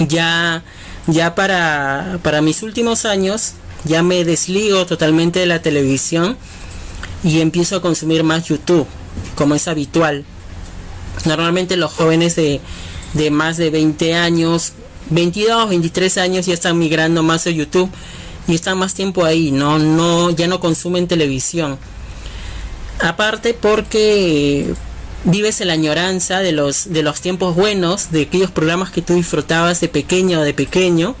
Ya, 0.00 0.64
ya 1.06 1.36
para, 1.36 2.18
para 2.22 2.42
mis 2.42 2.62
últimos 2.64 3.04
años 3.04 3.52
ya 3.84 4.02
me 4.02 4.24
desligo 4.24 4.86
totalmente 4.86 5.38
de 5.38 5.46
la 5.46 5.62
televisión 5.62 6.36
y 7.22 7.40
empiezo 7.40 7.76
a 7.76 7.82
consumir 7.82 8.24
más 8.24 8.46
YouTube, 8.46 8.86
como 9.36 9.54
es 9.54 9.68
habitual. 9.68 10.24
Normalmente 11.24 11.76
los 11.76 11.92
jóvenes 11.92 12.36
de, 12.36 12.60
de 13.14 13.30
más 13.30 13.56
de 13.56 13.70
20 13.70 14.14
años, 14.14 14.72
22, 15.10 15.68
23 15.68 16.18
años 16.18 16.46
ya 16.46 16.54
están 16.54 16.78
migrando 16.78 17.22
más 17.22 17.46
a 17.46 17.50
YouTube 17.50 17.90
y 18.46 18.54
están 18.54 18.78
más 18.78 18.94
tiempo 18.94 19.24
ahí, 19.24 19.50
no, 19.50 19.78
no, 19.78 20.30
ya 20.30 20.46
no 20.46 20.60
consumen 20.60 21.08
televisión. 21.08 21.78
Aparte 23.00 23.54
porque 23.54 24.74
vives 25.24 25.60
en 25.60 25.68
la 25.68 25.74
añoranza 25.74 26.40
de 26.40 26.52
los, 26.52 26.92
de 26.92 27.02
los 27.02 27.20
tiempos 27.20 27.54
buenos, 27.56 28.10
de 28.10 28.22
aquellos 28.22 28.50
programas 28.50 28.90
que 28.90 29.02
tú 29.02 29.14
disfrutabas 29.14 29.80
de 29.80 29.88
pequeño 29.88 30.40
o 30.40 30.42
de 30.42 30.54
pequeño. 30.54 31.16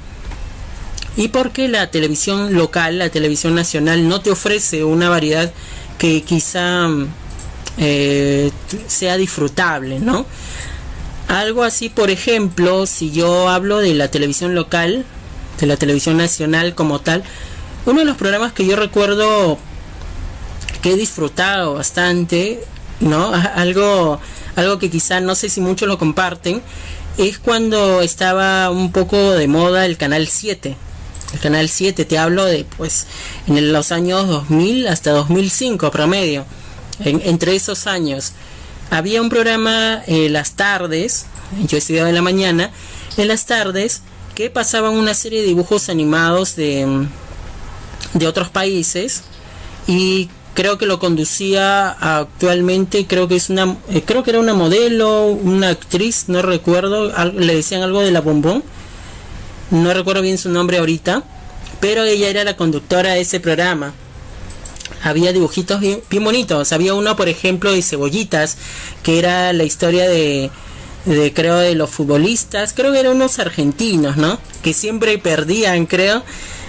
Y 1.16 1.28
porque 1.28 1.68
la 1.68 1.90
televisión 1.90 2.54
local, 2.54 2.98
la 2.98 3.08
televisión 3.08 3.54
nacional, 3.54 4.08
no 4.08 4.20
te 4.20 4.30
ofrece 4.30 4.84
una 4.84 5.08
variedad 5.08 5.52
que 5.96 6.22
quizá 6.22 6.88
eh, 7.78 8.50
sea 8.86 9.16
disfrutable, 9.16 9.98
¿no? 9.98 10.26
Algo 11.28 11.64
así, 11.64 11.88
por 11.88 12.10
ejemplo, 12.10 12.86
si 12.86 13.10
yo 13.10 13.48
hablo 13.48 13.78
de 13.78 13.94
la 13.94 14.08
televisión 14.08 14.54
local, 14.54 15.04
de 15.58 15.66
la 15.66 15.76
televisión 15.76 16.16
nacional 16.16 16.74
como 16.74 17.00
tal, 17.00 17.24
uno 17.86 18.00
de 18.00 18.04
los 18.04 18.16
programas 18.16 18.52
que 18.52 18.66
yo 18.66 18.76
recuerdo 18.76 19.58
que 20.82 20.92
he 20.92 20.96
disfrutado 20.96 21.74
bastante, 21.74 22.62
¿no? 23.00 23.32
Algo, 23.34 24.20
algo 24.56 24.78
que 24.78 24.90
quizá 24.90 25.20
no 25.20 25.34
sé 25.34 25.48
si 25.48 25.60
muchos 25.60 25.88
lo 25.88 25.98
comparten, 25.98 26.62
es 27.16 27.38
cuando 27.38 28.02
estaba 28.02 28.70
un 28.70 28.92
poco 28.92 29.32
de 29.32 29.48
moda 29.48 29.86
el 29.86 29.96
canal 29.96 30.28
7. 30.28 30.76
El 31.32 31.40
canal 31.40 31.68
7, 31.68 32.04
te 32.04 32.18
hablo 32.18 32.44
de 32.44 32.64
pues 32.76 33.06
en 33.46 33.72
los 33.72 33.92
años 33.92 34.28
2000 34.28 34.86
hasta 34.88 35.10
2005 35.10 35.90
promedio 35.90 36.44
entre 37.00 37.54
esos 37.54 37.86
años 37.86 38.32
había 38.90 39.20
un 39.20 39.28
programa 39.28 40.02
en 40.06 40.32
las 40.32 40.52
tardes, 40.52 41.26
yo 41.66 41.78
estudiaba 41.78 42.08
en 42.08 42.14
la 42.14 42.22
mañana, 42.22 42.70
en 43.16 43.28
las 43.28 43.46
tardes 43.46 44.02
que 44.34 44.50
pasaban 44.50 44.94
una 44.94 45.14
serie 45.14 45.40
de 45.40 45.48
dibujos 45.48 45.88
animados 45.88 46.56
de, 46.56 47.06
de 48.14 48.26
otros 48.26 48.48
países 48.48 49.22
y 49.86 50.28
creo 50.54 50.78
que 50.78 50.86
lo 50.86 50.98
conducía 50.98 51.90
actualmente 51.90 53.06
creo 53.06 53.28
que 53.28 53.36
es 53.36 53.50
una 53.50 53.76
eh, 53.90 54.02
creo 54.04 54.22
que 54.22 54.30
era 54.30 54.40
una 54.40 54.54
modelo 54.54 55.26
una 55.26 55.68
actriz 55.70 56.24
no 56.28 56.42
recuerdo 56.42 57.12
le 57.32 57.54
decían 57.54 57.82
algo 57.82 58.00
de 58.00 58.12
la 58.12 58.20
bombón 58.20 58.62
no 59.70 59.92
recuerdo 59.92 60.22
bien 60.22 60.38
su 60.38 60.50
nombre 60.50 60.78
ahorita 60.78 61.24
pero 61.80 62.04
ella 62.04 62.28
era 62.28 62.44
la 62.44 62.56
conductora 62.56 63.12
de 63.14 63.20
ese 63.20 63.40
programa 63.40 63.92
había 65.02 65.32
dibujitos 65.32 65.80
bien, 65.80 66.00
bonitos. 66.10 66.72
Había 66.72 66.94
uno, 66.94 67.16
por 67.16 67.28
ejemplo, 67.28 67.72
de 67.72 67.82
cebollitas, 67.82 68.56
que 69.02 69.18
era 69.18 69.52
la 69.52 69.64
historia 69.64 70.08
de, 70.08 70.50
creo 71.34 71.56
de 71.56 71.74
los 71.74 71.90
futbolistas, 71.90 72.72
creo 72.72 72.92
que 72.92 73.00
eran 73.00 73.16
unos 73.16 73.38
argentinos, 73.38 74.16
¿no? 74.16 74.38
Que 74.62 74.72
siempre 74.72 75.18
perdían, 75.18 75.86
creo. 75.86 76.22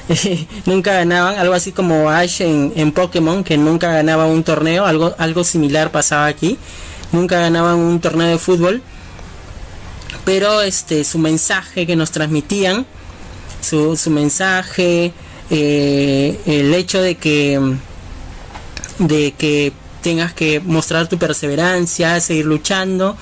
nunca 0.66 0.94
ganaban, 0.94 1.40
algo 1.40 1.56
así 1.56 1.72
como 1.72 2.12
Ash 2.12 2.42
en, 2.42 2.74
en 2.76 2.92
Pokémon, 2.92 3.44
que 3.44 3.58
nunca 3.58 3.92
ganaba 3.92 4.28
un 4.28 4.44
torneo, 4.44 4.86
algo, 4.86 5.16
algo 5.18 5.44
similar 5.44 5.92
pasaba 5.92 6.26
aquí. 6.28 6.58
Nunca 7.12 7.40
ganaban 7.40 7.76
un 7.76 8.00
torneo 8.00 8.28
de 8.28 8.38
fútbol. 8.38 8.82
Pero 10.26 10.62
este 10.62 11.04
su 11.04 11.20
mensaje 11.20 11.86
que 11.86 11.96
nos 11.96 12.12
transmitían, 12.12 12.86
su, 13.62 13.96
su 13.96 14.10
mensaje, 14.10 15.14
eh, 15.50 16.40
el 16.46 16.74
hecho 16.74 17.02
de 17.02 17.16
que 17.16 17.78
de 19.00 19.34
que 19.34 19.74
tengas 20.02 20.34
que 20.34 20.60
mostrar 20.60 21.10
tu 21.10 21.18
perseverancia, 21.18 22.20
seguir 22.20 22.46
luchando 22.46 23.18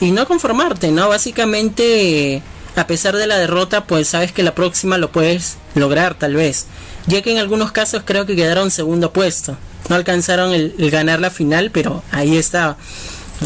y 0.00 0.10
no 0.10 0.26
conformarte, 0.26 0.90
¿no? 0.90 1.08
Básicamente, 1.08 2.42
a 2.74 2.86
pesar 2.86 3.16
de 3.16 3.26
la 3.26 3.38
derrota, 3.38 3.84
pues 3.84 4.08
sabes 4.08 4.32
que 4.32 4.42
la 4.42 4.54
próxima 4.54 4.98
lo 4.98 5.12
puedes 5.12 5.56
lograr 5.74 6.14
tal 6.14 6.34
vez. 6.34 6.66
Ya 7.06 7.22
que 7.22 7.30
en 7.30 7.38
algunos 7.38 7.72
casos 7.72 8.02
creo 8.04 8.26
que 8.26 8.34
quedaron 8.34 8.70
segundo 8.70 9.12
puesto. 9.12 9.56
No 9.88 9.94
alcanzaron 9.94 10.52
el, 10.52 10.74
ganar 10.90 11.20
la 11.20 11.30
final, 11.30 11.70
pero 11.70 12.02
ahí 12.10 12.36
estaba, 12.36 12.76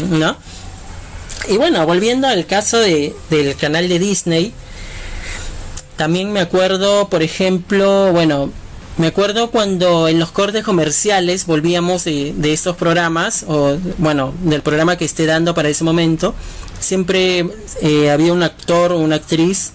¿no? 0.09 0.35
Y 1.47 1.57
bueno, 1.57 1.85
volviendo 1.85 2.27
al 2.27 2.47
caso 2.47 2.79
de, 2.79 3.15
del 3.29 3.55
canal 3.55 3.87
de 3.87 3.99
Disney, 3.99 4.53
también 5.97 6.31
me 6.31 6.39
acuerdo, 6.39 7.09
por 7.09 7.21
ejemplo, 7.21 8.11
bueno, 8.11 8.51
me 9.01 9.07
acuerdo 9.07 9.49
cuando 9.49 10.07
en 10.07 10.19
los 10.19 10.29
cortes 10.29 10.63
comerciales 10.63 11.47
volvíamos 11.47 12.03
de, 12.03 12.53
estos 12.53 12.75
programas, 12.75 13.43
o 13.47 13.75
bueno, 13.97 14.31
del 14.43 14.61
programa 14.61 14.95
que 14.95 15.05
esté 15.05 15.25
dando 15.25 15.55
para 15.55 15.69
ese 15.69 15.83
momento, 15.83 16.35
siempre 16.79 17.49
eh, 17.81 18.11
había 18.11 18.31
un 18.31 18.43
actor 18.43 18.91
o 18.91 18.99
una 18.99 19.15
actriz 19.15 19.71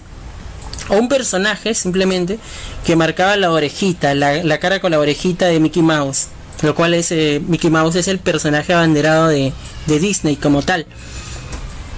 o 0.87 0.95
un 0.95 1.09
personaje 1.09 1.73
simplemente 1.73 2.39
que 2.85 2.95
marcaba 2.95 3.35
la 3.35 3.51
orejita, 3.51 4.15
la, 4.15 4.59
cara 4.59 4.79
con 4.79 4.91
la 4.91 4.99
orejita 4.99 5.47
de 5.47 5.59
Mickey 5.59 5.83
Mouse, 5.83 6.27
lo 6.61 6.73
cual 6.73 6.93
es 6.93 7.11
eh, 7.11 7.41
Mickey 7.45 7.69
Mouse 7.69 7.97
es 7.97 8.07
el 8.07 8.19
personaje 8.19 8.73
abanderado 8.73 9.27
de, 9.27 9.51
de 9.87 9.99
Disney 9.99 10.37
como 10.37 10.61
tal. 10.61 10.85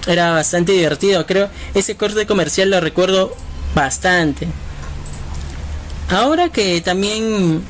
Era 0.08 0.32
bastante 0.32 0.72
divertido, 0.72 1.28
creo. 1.28 1.48
Ese 1.76 1.96
corte 1.96 2.26
comercial 2.26 2.72
lo 2.72 2.80
recuerdo 2.80 3.36
bastante. 3.76 4.48
Ahora 6.10 6.50
que 6.50 6.82
también 6.82 7.62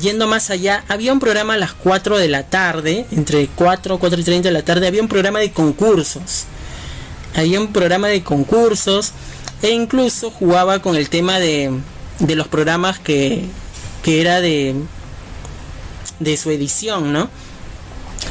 yendo 0.00 0.26
más 0.26 0.50
allá, 0.50 0.84
había 0.88 1.12
un 1.12 1.20
programa 1.20 1.54
a 1.54 1.58
las 1.58 1.74
4 1.74 2.18
de 2.18 2.28
la 2.28 2.44
tarde, 2.44 3.06
entre 3.12 3.46
4, 3.46 3.98
4 3.98 4.20
y 4.20 4.24
30 4.24 4.48
de 4.48 4.52
la 4.52 4.62
tarde, 4.62 4.86
había 4.86 5.02
un 5.02 5.08
programa 5.08 5.40
de 5.40 5.52
concursos. 5.52 6.44
Había 7.34 7.60
un 7.60 7.72
programa 7.72 8.08
de 8.08 8.22
concursos 8.22 9.12
e 9.62 9.70
incluso 9.70 10.30
jugaba 10.30 10.80
con 10.80 10.96
el 10.96 11.08
tema 11.08 11.38
de, 11.38 11.72
de 12.20 12.34
los 12.36 12.48
programas 12.48 12.98
que, 12.98 13.44
que 14.02 14.20
era 14.20 14.40
de, 14.40 14.74
de 16.20 16.36
su 16.36 16.50
edición, 16.50 17.12
¿no? 17.12 17.28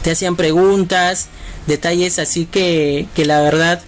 Te 0.02 0.12
hacían 0.12 0.36
preguntas, 0.36 1.28
detalles 1.68 2.18
así 2.18 2.46
que, 2.46 3.08
que 3.14 3.26
la 3.26 3.42
verdad, 3.42 3.82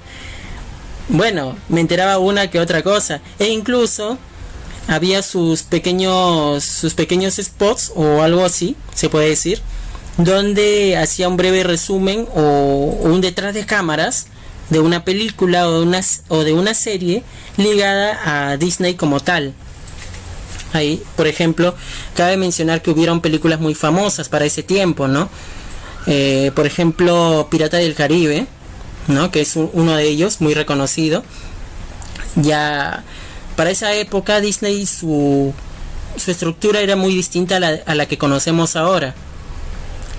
bueno, 1.10 1.56
me 1.70 1.82
enteraba 1.82 2.20
una 2.20 2.50
que 2.50 2.60
otra 2.60 2.84
cosa. 2.84 3.22
E 3.40 3.48
incluso 3.48 4.18
había 4.88 5.22
sus 5.22 5.64
pequeños 5.64 6.64
sus 6.64 6.94
pequeños 6.94 7.36
spots 7.36 7.92
o 7.96 8.22
algo 8.22 8.46
así 8.46 8.76
se 8.94 9.10
puede 9.10 9.30
decir 9.30 9.62
donde 10.18 10.98
hacía 10.98 11.28
un 11.28 11.38
breve 11.38 11.64
resumen 11.64 12.28
o, 12.36 12.98
un 13.02 13.22
detrás 13.22 13.54
de 13.54 13.66
cámaras 13.66 14.28
de 14.70 14.80
una 14.80 15.04
película 15.04 15.68
o 15.68 15.80
de 15.80 15.86
una, 15.86 16.02
o 16.30 16.44
de 16.44 16.54
una 16.54 16.74
serie 16.74 17.24
ligada 17.58 18.52
a 18.52 18.58
Disney 18.58 18.96
como 18.96 19.20
tal. 19.20 19.54
Ahí 20.74 21.02
por 21.16 21.28
ejemplo 21.28 21.76
cabe 22.16 22.38
mencionar 22.38 22.82
que 22.82 22.92
hubieron 22.92 23.22
películas 23.22 23.60
muy 23.60 23.76
famosas 23.76 24.30
para 24.30 24.46
ese 24.46 24.62
tiempo 24.62 25.08
no 25.08 25.30
eh, 26.06 26.52
por 26.54 26.66
ejemplo 26.66 27.48
Pirata 27.50 27.78
del 27.78 27.96
Caribe 27.96 28.46
no 29.08 29.32
que 29.32 29.42
es 29.42 29.56
uno 29.56 29.96
de 29.96 30.08
ellos 30.08 30.42
muy 30.42 30.54
reconocido. 30.54 31.24
Ya 32.36 33.04
para 33.56 33.72
esa 33.72 33.94
época 33.94 34.42
Disney 34.42 34.86
su, 34.86 35.54
su 36.18 36.32
estructura 36.32 36.82
era 36.82 36.96
muy 36.96 37.14
distinta 37.16 37.58
a 37.58 37.60
la, 37.60 37.80
a 37.86 37.96
la 37.96 38.06
que 38.06 38.18
conocemos 38.18 38.76
ahora. 38.76 39.16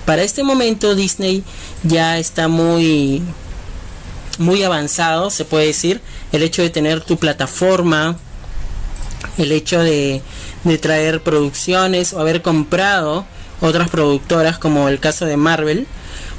Para 0.05 0.23
este 0.23 0.43
momento 0.43 0.95
Disney 0.95 1.43
ya 1.83 2.17
está 2.17 2.47
muy 2.47 3.21
muy 4.39 4.63
avanzado, 4.63 5.29
se 5.29 5.45
puede 5.45 5.67
decir, 5.67 6.01
el 6.31 6.43
hecho 6.43 6.61
de 6.61 6.69
tener 6.69 7.01
tu 7.01 7.17
plataforma, 7.17 8.17
el 9.37 9.51
hecho 9.51 9.81
de, 9.81 10.21
de, 10.63 10.77
traer 10.77 11.21
producciones 11.21 12.13
o 12.13 12.19
haber 12.19 12.41
comprado 12.41 13.25
otras 13.61 13.89
productoras 13.89 14.59
como 14.59 14.89
el 14.89 14.99
caso 14.99 15.25
de 15.25 15.37
Marvel. 15.37 15.87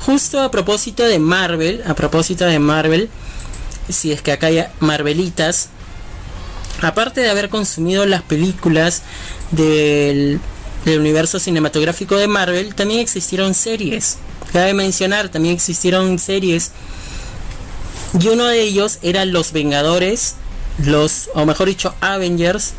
Justo 0.06 0.40
a 0.40 0.50
propósito 0.50 1.02
de 1.02 1.18
Marvel, 1.18 1.82
a 1.86 1.94
propósito 1.94 2.44
de 2.44 2.58
Marvel, 2.58 3.10
si 3.88 4.12
es 4.12 4.22
que 4.22 4.32
acá 4.32 4.48
hay 4.48 4.64
Marvelitas, 4.80 5.70
aparte 6.82 7.20
de 7.20 7.30
haber 7.30 7.48
consumido 7.48 8.06
las 8.06 8.22
películas 8.22 9.02
del, 9.50 10.40
universo 10.86 11.38
cinematográfico 11.38 12.16
de 12.16 12.28
Marvel, 12.28 12.74
también 12.74 13.00
existieron 13.00 13.54
series. 13.54 14.18
Cabe 14.52 14.72
mencionar, 14.72 15.28
también 15.28 15.54
existieron 15.54 16.18
series. 16.18 16.70
Y 18.18 18.28
uno 18.28 18.46
de 18.46 18.62
ellos 18.62 18.98
era 19.02 19.26
Los 19.26 19.52
Vengadores, 19.52 20.36
los, 20.78 21.28
o 21.34 21.44
mejor 21.44 21.68
dicho, 21.68 21.94
Avengers, 22.00 22.72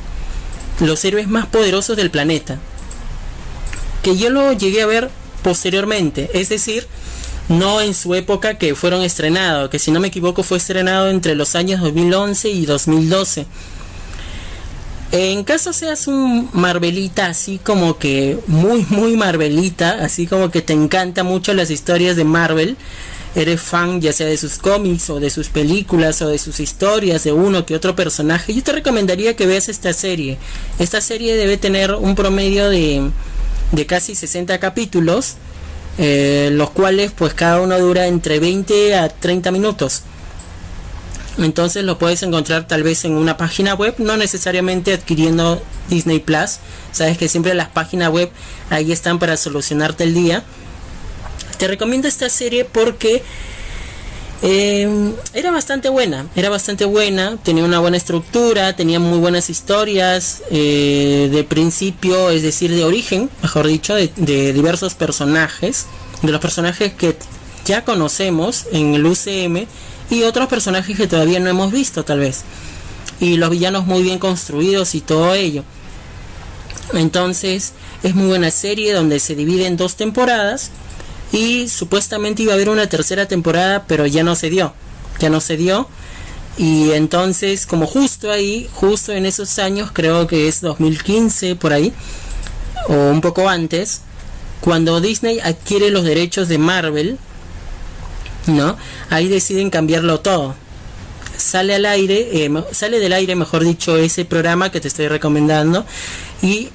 los 0.80 1.06
héroes 1.06 1.28
más 1.28 1.46
poderosos 1.46 1.98
del 1.98 2.10
planeta. 2.10 2.58
Que 4.02 4.18
yo 4.18 4.32
lo 4.32 4.54
llegué 4.54 4.82
a 4.82 4.88
ver 4.88 5.12
posteriormente, 5.44 6.32
es 6.34 6.50
decir, 6.50 6.88
no 7.48 7.82
en 7.82 7.94
su 7.94 8.16
época 8.16 8.58
que 8.58 8.74
fueron 8.74 9.04
estrenados, 9.04 9.70
que 9.70 9.78
si 9.78 9.92
no 9.92 10.00
me 10.00 10.08
equivoco 10.08 10.42
fue 10.42 10.58
estrenado 10.58 11.10
entre 11.10 11.36
los 11.36 11.56
años 11.56 11.82
2011 11.82 12.50
y 12.50 12.66
2012 12.66 13.46
en 15.12 15.44
caso 15.44 15.74
seas 15.74 16.08
un 16.08 16.50
Marvelita 16.54 17.28
así 17.28 17.58
como 17.58 17.98
que 17.98 18.38
muy 18.48 18.86
muy 18.90 19.18
Marvelita, 19.18 20.04
así 20.04 20.28
como 20.28 20.52
que 20.52 20.62
te 20.62 20.74
encanta 20.74 21.24
mucho 21.24 21.54
las 21.54 21.72
historias 21.72 22.16
de 22.16 22.24
Marvel, 22.24 22.78
eres 23.36 23.62
fan 23.62 24.02
ya 24.02 24.14
sea 24.14 24.28
de 24.28 24.38
sus 24.38 24.58
cómics 24.58 25.10
o 25.10 25.20
de 25.20 25.30
sus 25.30 25.50
películas 25.50 26.22
o 26.22 26.30
de 26.30 26.38
sus 26.38 26.60
historias 26.60 27.24
de 27.24 27.32
uno 27.32 27.66
que 27.66 27.76
otro 27.76 27.96
personaje, 27.96 28.54
yo 28.54 28.64
te 28.64 28.72
recomendaría 28.72 29.36
que 29.36 29.48
veas 29.48 29.70
esta 29.70 29.94
serie. 29.94 30.38
Esta 30.78 31.02
serie 31.02 31.36
debe 31.36 31.58
tener 31.58 31.94
un 31.94 32.16
promedio 32.16 32.70
de, 32.70 33.10
de 33.72 33.86
casi 33.86 34.16
60 34.16 34.60
capítulos, 34.60 35.36
eh, 35.98 36.50
los 36.54 36.70
cuales 36.72 37.12
pues 37.12 37.34
cada 37.34 37.62
uno 37.62 37.78
dura 37.80 38.08
entre 38.08 38.40
20 38.40 38.96
a 38.96 39.10
30 39.10 39.52
minutos. 39.52 40.04
Entonces 41.44 41.84
lo 41.84 41.98
puedes 41.98 42.22
encontrar 42.24 42.68
tal 42.68 42.84
vez 42.84 43.06
en 43.06 43.14
una 43.14 43.38
página 43.38 43.74
web, 43.74 43.96
no 43.98 44.18
necesariamente 44.18 44.94
adquiriendo 44.94 45.62
Disney 45.90 46.20
Plus. 46.20 46.60
Sabes 46.92 47.18
que 47.18 47.28
siempre 47.28 47.54
las 47.54 47.70
páginas 47.70 48.10
web 48.10 48.30
ahí 48.70 48.92
están 48.92 49.20
para 49.20 49.38
solucionarte 49.38 50.04
el 50.04 50.14
día. 50.14 50.44
Te 51.58 51.68
recomiendo 51.68 52.08
esta 52.08 52.30
serie 52.30 52.66
porque 52.66 53.24
em, 54.42 55.14
era 55.34 55.52
bastante 55.52 55.90
buena, 55.90 56.26
era 56.36 56.50
bastante 56.50 56.86
buena, 56.86 57.38
tenía 57.44 57.64
una 57.64 57.80
buena 57.80 57.98
estructura, 57.98 58.76
tenía 58.76 59.00
muy 59.00 59.20
buenas 59.20 59.50
historias 59.50 60.42
eh, 60.52 61.30
de 61.32 61.44
principio, 61.44 62.30
es 62.30 62.44
decir, 62.44 62.74
de 62.74 62.86
origen, 62.86 63.30
mejor 63.42 63.68
dicho, 63.68 63.96
de, 63.96 64.10
de 64.16 64.54
diversos 64.54 64.96
personajes, 64.96 65.86
de 66.22 66.32
los 66.32 66.40
personajes 66.40 66.94
que 66.94 67.18
ya 67.66 67.84
conocemos 67.84 68.66
en 68.72 68.96
el 68.96 69.06
UCM 69.06 69.68
y 70.10 70.24
otros 70.24 70.48
personajes 70.48 70.98
que 70.98 71.08
todavía 71.08 71.40
no 71.40 71.50
hemos 71.50 71.72
visto 71.72 72.04
tal 72.04 72.20
vez. 72.20 72.42
Y 73.20 73.38
los 73.38 73.50
villanos 73.50 73.86
muy 73.86 74.02
bien 74.02 74.20
construidos 74.20 74.96
y 74.96 75.02
todo 75.02 75.34
ello. 75.34 75.64
Entonces 76.94 77.74
es 78.02 78.16
muy 78.16 78.28
buena 78.28 78.52
serie 78.52 78.94
donde 78.94 79.20
se 79.20 79.36
divide 79.36 79.68
en 79.68 79.78
dos 79.78 79.96
temporadas 79.96 80.72
y 81.32 81.70
supuestamente 81.70 82.44
iba 82.44 82.54
a 82.54 82.56
haber 82.56 82.70
una 82.70 82.88
tercera 82.88 83.28
temporada 83.28 83.86
pero 83.88 84.06
ya 84.06 84.24
no 84.24 84.36
se 84.36 84.50
dio. 84.50 84.74
Ya 85.20 85.30
no 85.30 85.42
se 85.42 85.58
dio. 85.58 85.88
Y 86.58 86.92
entonces 86.92 87.66
como 87.66 87.86
justo 87.86 88.32
ahí, 88.32 88.68
justo 88.74 89.12
en 89.14 89.26
esos 89.26 89.60
años, 89.60 89.92
creo 89.94 90.28
que 90.28 90.48
es 90.48 90.62
2015 90.62 91.56
por 91.56 91.72
ahí, 91.72 91.94
o 92.88 92.94
un 92.94 93.22
poco 93.22 93.48
antes, 93.48 94.02
cuando 94.60 95.00
Disney 95.00 95.40
adquiere 95.40 95.90
los 95.90 96.04
derechos 96.04 96.50
de 96.50 96.58
Marvel, 96.58 97.18
¿no? 98.48 98.78
Ahí 99.10 99.28
deciden 99.28 99.70
cambiarlo 99.70 100.20
todo. 100.20 100.56
Sale 101.38 101.76
al 101.76 101.86
aire, 101.86 102.46
eh, 102.46 102.64
sale 102.72 103.00
del 103.00 103.14
aire, 103.14 103.36
mejor 103.36 103.64
dicho, 103.64 103.96
ese 103.98 104.26
programa 104.26 104.72
que 104.72 104.82
te 104.82 104.90
estoy 104.90 105.08
recomendando 105.08 105.86
y 106.42 106.70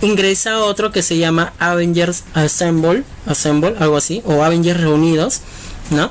ingresa 0.00 0.60
otro 0.60 0.90
que 0.92 1.02
se 1.02 1.18
llama 1.18 1.52
Avengers 1.58 2.24
Assemble, 2.34 3.04
Assemble, 3.26 3.74
algo 3.78 3.96
así, 3.96 4.22
o 4.24 4.42
Avengers 4.42 4.80
Reunidos, 4.80 5.40
¿no? 5.90 6.10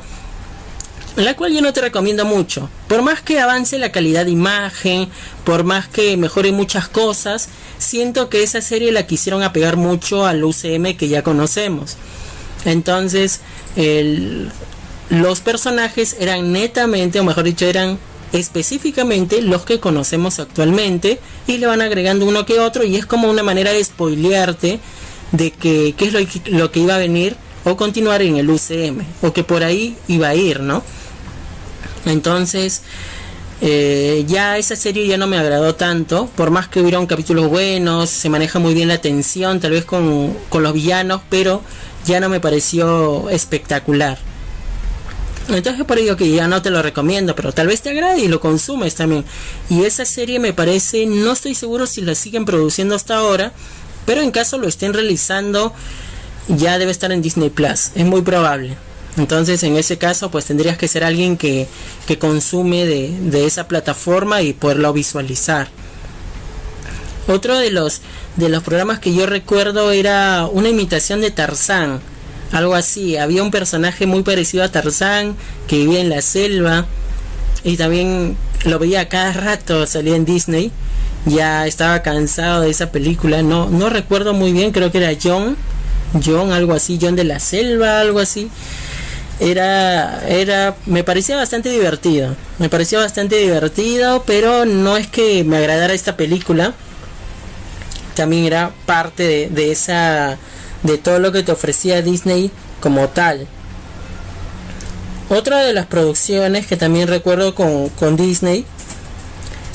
La 1.18 1.36
cual 1.36 1.52
yo 1.52 1.62
no 1.62 1.74
te 1.74 1.82
recomiendo 1.82 2.26
mucho. 2.26 2.70
Por 2.88 3.02
más 3.02 3.22
que 3.22 3.40
avance 3.40 3.80
la 3.80 3.92
calidad 3.92 4.26
de 4.26 4.32
imagen, 4.32 5.10
por 5.46 5.64
más 5.64 5.88
que 5.88 6.16
mejore 6.16 6.52
muchas 6.52 6.88
cosas, 6.88 7.50
siento 7.80 8.30
que 8.30 8.44
esa 8.44 8.62
serie 8.62 8.92
la 8.92 9.08
quisieron 9.08 9.42
apegar 9.42 9.78
mucho 9.78 10.28
al 10.28 10.44
UCM 10.44 10.96
que 10.96 11.08
ya 11.08 11.24
conocemos. 11.24 11.98
Entonces, 12.66 13.40
el, 13.76 14.52
los 15.10 15.40
personajes 15.40 16.18
eran 16.20 16.52
netamente, 16.52 17.20
o 17.20 17.24
mejor 17.24 17.44
dicho, 17.44 17.66
eran 17.66 17.98
específicamente 18.34 19.42
los 19.42 19.64
que 19.64 19.80
conocemos 19.80 20.40
actualmente 20.40 21.20
y 21.48 21.58
le 21.58 21.68
van 21.68 21.82
agregando 21.82 22.26
uno 22.26 22.46
que 22.46 22.60
otro 22.60 22.84
y 22.84 22.96
es 22.96 23.06
como 23.06 23.30
una 23.30 23.44
manera 23.44 23.72
de 23.72 23.84
spoilearte 23.84 24.80
de 25.32 25.52
que 25.52 25.96
qué 25.98 26.06
es 26.06 26.50
lo 26.52 26.72
que, 26.72 26.80
iba 26.80 26.96
a 26.96 26.98
venir 26.98 27.36
o 27.64 27.78
continuar 27.78 28.22
en 28.22 28.38
el 28.38 28.50
UCM 28.50 29.02
o 29.22 29.34
que 29.34 29.44
por 29.44 29.64
ahí 29.64 29.96
iba 30.08 30.28
a 30.30 30.36
ir, 30.36 30.60
¿no? 30.60 30.84
Entonces, 32.06 32.82
eh, 33.62 34.24
ya 34.28 34.58
esa 34.58 34.76
serie 34.76 35.08
ya 35.08 35.18
no 35.18 35.28
me 35.28 35.38
agradó 35.38 35.76
tanto, 35.76 36.30
por 36.36 36.52
más 36.52 36.68
que 36.68 36.82
hubieron 36.82 37.08
capítulos 37.08 37.50
buenos, 37.50 38.10
se 38.10 38.30
maneja 38.30 38.60
muy 38.60 38.74
bien 38.74 38.88
la 38.88 39.00
tensión, 39.00 39.60
tal 39.60 39.72
vez 39.72 39.86
con 39.86 40.36
los 40.52 40.74
villanos, 40.74 41.22
pero 41.30 41.62
ya 42.06 42.20
no 42.20 42.30
me 42.30 42.40
pareció 42.40 43.30
espectacular. 43.30 44.18
Entonces 45.50 45.86
por 45.86 45.98
ello 45.98 46.18
que 46.18 46.30
ya 46.30 46.48
no 46.48 46.62
te 46.62 46.70
lo 46.70 46.82
recomiendo, 46.82 47.36
pero 47.36 47.54
tal 47.54 47.68
vez 47.68 47.82
te 47.82 47.90
agrade 47.90 48.20
y 48.20 48.28
lo 48.28 48.40
consumes 48.40 48.96
también. 48.96 49.24
Y 49.70 49.84
esa 49.84 50.06
serie 50.06 50.40
me 50.40 50.54
parece, 50.54 51.06
no 51.06 51.32
estoy 51.32 51.56
seguro 51.56 51.88
si 51.88 52.02
la 52.02 52.16
siguen 52.16 52.46
produciendo 52.46 52.96
hasta 52.96 53.18
ahora, 53.18 53.54
pero 54.06 54.22
en 54.22 54.32
caso 54.32 54.58
lo 54.58 54.68
estén 54.68 54.94
realizando, 54.94 55.74
ya 56.50 56.78
debe 56.78 56.92
estar 56.92 57.12
en 57.12 57.22
Disney 57.22 57.50
Plus, 57.50 57.92
es 57.96 58.06
muy 58.06 58.22
probable. 58.22 58.76
Entonces 59.16 59.64
en 59.64 59.78
ese 59.78 59.98
caso 59.98 60.30
pues 60.30 60.46
tendrías 60.46 60.78
que 60.78 60.88
ser 60.88 61.04
alguien 61.04 61.38
que, 61.38 61.68
que 62.06 62.20
consume 62.20 62.86
de, 62.86 63.18
de 63.20 63.46
esa 63.46 63.68
plataforma 63.68 64.42
y 64.42 64.54
poderlo 64.54 64.92
visualizar. 64.92 65.70
Otro 67.28 67.58
de 67.58 67.72
los, 67.72 68.02
de 68.36 68.50
los 68.50 68.64
programas 68.64 69.00
que 69.00 69.14
yo 69.14 69.26
recuerdo 69.26 69.92
era 69.92 70.48
una 70.52 70.70
imitación 70.70 71.20
de 71.22 71.32
Tarzán 71.32 72.02
algo 72.52 72.76
así. 72.76 73.18
Había 73.18 73.44
un 73.44 73.52
personaje 73.52 74.06
muy 74.06 74.24
parecido 74.24 74.64
a 74.64 74.70
Tarzán 74.70 75.36
que 75.68 75.78
vivía 75.78 76.02
en 76.02 76.10
la 76.10 76.22
selva 76.22 76.86
y 77.64 77.78
también 77.78 78.38
lo 78.66 78.80
veía 78.80 79.10
cada 79.10 79.34
rato, 79.34 79.86
salía 79.86 80.16
en 80.16 80.26
Disney 80.26 80.72
ya 81.28 81.68
estaba 81.68 82.02
cansado 82.02 82.62
de 82.62 82.70
esa 82.70 82.92
película. 82.92 83.42
No, 83.42 83.70
no 83.70 83.90
recuerdo 83.90 84.34
muy 84.34 84.52
bien, 84.52 84.72
creo 84.72 84.92
que 84.92 85.00
era 85.00 85.18
John, 85.22 85.56
John, 86.26 86.52
algo 86.52 86.74
así, 86.74 86.98
John 87.02 87.16
de 87.16 87.24
la 87.24 87.40
Selva, 87.40 88.00
algo 88.00 88.20
así. 88.20 88.50
Era, 89.40 90.28
era, 90.28 90.76
me 90.88 91.04
parecía 91.04 91.36
bastante 91.36 91.70
divertido, 91.70 92.36
me 92.58 92.70
parecía 92.70 92.98
bastante 93.00 93.36
divertido, 93.38 94.24
pero 94.26 94.66
no 94.66 94.98
es 94.98 95.08
que 95.08 95.44
me 95.44 95.58
agradara 95.58 95.94
esta 95.94 96.18
película. 96.18 96.74
También 98.16 98.46
era 98.46 98.72
parte 98.88 99.24
de, 99.24 99.50
de 99.50 99.72
esa, 99.72 100.38
de 100.84 100.98
todo 100.98 101.20
lo 101.20 101.32
que 101.32 101.44
te 101.44 101.52
ofrecía 101.52 102.02
Disney 102.02 102.52
como 102.80 103.08
tal. 103.10 103.48
Otra 105.30 105.60
de 105.60 105.74
las 105.74 105.88
producciones 105.88 106.68
que 106.68 106.78
también 106.78 107.08
recuerdo 107.08 107.54
con, 107.54 107.90
con 107.90 108.16
Disney 108.16 108.66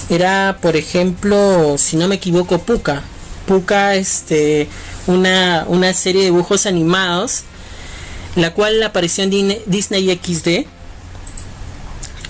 era, 0.08 0.58
por 0.60 0.76
ejemplo, 0.76 1.76
si 1.78 1.96
no 1.96 2.08
me 2.08 2.16
equivoco, 2.16 2.58
Puka. 2.58 3.02
Puka, 3.46 3.94
este, 3.94 4.68
una, 5.06 5.64
una 5.68 5.92
serie 5.92 6.22
de 6.22 6.30
dibujos 6.30 6.66
animados, 6.66 7.42
la 8.36 8.54
cual 8.54 8.82
apareció 8.82 9.24
en 9.24 9.58
Disney 9.66 10.20
XD, 10.22 10.66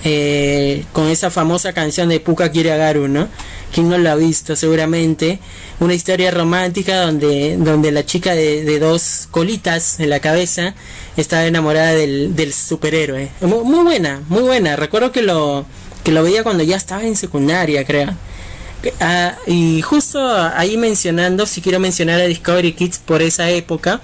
eh, 0.05 0.85
con 0.93 1.09
esa 1.09 1.31
famosa 1.31 1.73
canción 1.73 2.09
de 2.09 2.19
Puka 2.19 2.51
quiere 2.51 2.73
a 2.73 2.93
¿no? 2.95 3.29
Quien 3.73 3.88
no 3.88 3.99
lo 3.99 4.11
ha 4.11 4.15
visto 4.17 4.57
seguramente. 4.57 5.38
Una 5.81 5.95
historia 5.95 6.31
romántica 6.31 7.01
donde, 7.01 7.57
donde 7.57 7.93
la 7.93 8.05
chica 8.05 8.35
de, 8.35 8.79
dos 8.79 9.29
colitas 9.31 10.01
en 10.01 10.11
la 10.11 10.21
cabeza 10.21 10.75
estaba 11.17 11.47
enamorada 11.47 11.93
del, 11.93 12.53
superhéroe. 12.53 13.31
Muy, 13.41 13.65
muy, 13.65 13.85
buena, 13.85 14.23
muy 14.29 14.43
buena. 14.43 14.77
Recuerdo 14.77 15.12
que 15.12 15.23
lo, 15.23 15.65
que 16.05 16.12
lo 16.12 16.23
veía 16.23 16.43
cuando 16.43 16.65
ya 16.65 16.77
estaba 16.77 17.05
en 17.05 17.17
secundaria, 17.17 17.85
creo. 17.85 18.15
Ah, 19.01 19.37
y 19.47 19.81
justo 19.83 20.21
ahí 20.55 20.77
mencionando, 20.77 21.47
si 21.47 21.61
quiero 21.61 21.79
mencionar 21.79 22.21
a 22.21 22.25
Discovery 22.25 22.73
Kids 22.73 22.99
por 22.99 23.23
esa 23.23 23.49
época, 23.51 24.01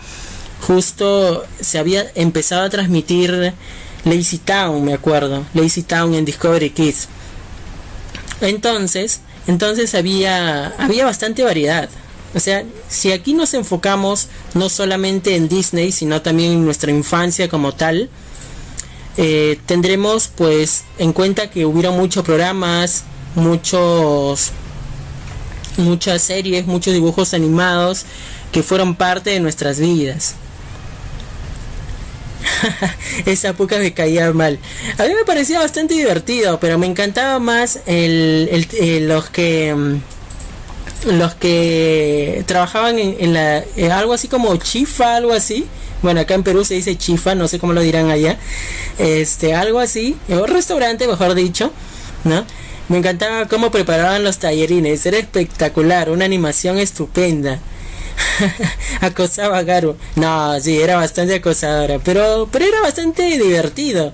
justo 0.61 1.45
se 1.61 1.79
había 1.79 2.07
empezado 2.15 2.63
a 2.63 2.71
transmitir 2.71 3.53
Lazy 4.11 4.39
Town, 4.39 4.85
me 4.85 4.95
acuerdo, 4.95 5.45
Lazy 5.55 5.83
Town 5.83 6.15
en 6.15 6.25
Discovery 6.25 6.71
Kids. 6.71 7.09
Entonces, 8.41 9.21
entonces 9.47 9.95
había 9.95 10.69
había 10.79 11.05
bastante 11.05 11.43
variedad. 11.43 11.89
O 12.35 12.41
sea, 12.41 12.65
si 12.89 13.13
aquí 13.13 13.33
nos 13.33 13.55
enfocamos 13.55 14.29
no 14.55 14.69
solamente 14.69 15.35
en 15.35 15.49
Disney, 15.49 15.93
sino 15.93 16.21
también 16.21 16.53
en 16.53 16.65
nuestra 16.65 16.91
infancia 16.91 17.49
como 17.49 17.73
tal, 17.73 18.11
eh, 19.17 19.59
tendremos 19.67 20.29
pues 20.29 20.85
en 20.99 21.13
cuenta 21.13 21.51
que 21.51 21.65
hubieron 21.65 21.97
muchos 21.97 22.25
programas, 22.25 23.05
muchos 23.35 24.53
muchas 25.79 26.23
series, 26.23 26.67
muchos 26.67 26.93
dibujos 26.93 27.35
animados 27.35 28.05
que 28.53 28.63
fueron 28.63 28.95
parte 28.95 29.31
de 29.31 29.41
nuestras 29.41 29.81
vidas. 29.81 30.35
Esa 33.27 33.49
época 33.49 33.79
me 33.79 33.93
caía 33.93 34.33
mal. 34.33 34.59
A 34.99 35.05
mí 35.05 35.15
me 35.15 35.25
parecía 35.25 35.61
bastante 35.61 35.95
divertido, 35.95 36.59
pero 36.61 36.79
me 36.79 36.87
encantaba 36.87 37.39
más 37.39 37.81
el, 37.87 38.67
los 39.09 39.31
que 39.31 39.75
mm, 39.75 39.97
los 41.13 41.35
que 41.35 42.43
trabajaban 42.47 42.99
en, 42.99 43.33
la 43.33 43.65
algo 43.93 44.13
así 44.13 44.29
como 44.29 44.55
chifa, 44.57 45.17
algo 45.17 45.33
así. 45.33 45.67
Bueno, 46.03 46.21
acá 46.21 46.35
en 46.35 46.43
Perú 46.43 46.65
se 46.65 46.75
dice 46.75 46.97
chifa, 46.97 47.35
no 47.35 47.49
sé 47.49 47.59
cómo 47.59 47.73
lo 47.73 47.81
dirán 47.81 48.11
allá. 48.11 48.37
Este, 48.99 49.55
algo 49.55 49.81
así, 49.81 50.17
un 50.29 50.47
restaurante, 50.47 51.07
mejor 51.07 51.35
dicho, 51.35 51.73
¿no? 52.25 52.45
Me 52.89 52.99
encantaba 52.99 53.47
cómo 53.47 53.71
preparaban 53.71 54.25
los 54.25 54.39
tallerines, 54.39 55.05
era 55.07 55.19
espectacular, 55.19 56.11
una 56.11 56.25
animación 56.25 56.79
estupenda. 56.79 57.59
Acosaba 59.01 59.59
a 59.59 59.63
Garu. 59.63 59.97
No, 60.17 60.59
sí, 60.61 60.81
era 60.81 60.97
bastante 60.97 61.35
acosadora, 61.35 61.99
pero, 61.99 62.49
pero 62.51 62.65
era 62.65 62.81
bastante 62.81 63.23
divertido. 63.39 64.13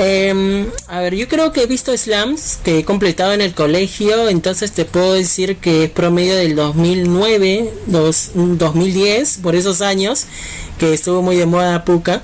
Em, 0.00 0.66
a 0.86 1.00
ver, 1.00 1.16
yo 1.16 1.26
creo 1.26 1.52
que 1.52 1.64
he 1.64 1.66
visto 1.66 1.96
slams 1.96 2.60
que 2.62 2.78
he 2.78 2.84
completado 2.84 3.32
en 3.32 3.40
el 3.40 3.52
colegio, 3.52 4.28
entonces 4.28 4.70
te 4.70 4.84
puedo 4.84 5.14
decir 5.14 5.56
que 5.56 5.84
es 5.84 5.90
promedio 5.90 6.36
del 6.36 6.54
2009, 6.54 7.72
2010, 7.86 9.38
por 9.38 9.56
esos 9.56 9.80
años, 9.80 10.26
que 10.78 10.94
estuvo 10.94 11.20
muy 11.20 11.34
de 11.34 11.46
moda 11.46 11.84
Puka. 11.84 12.22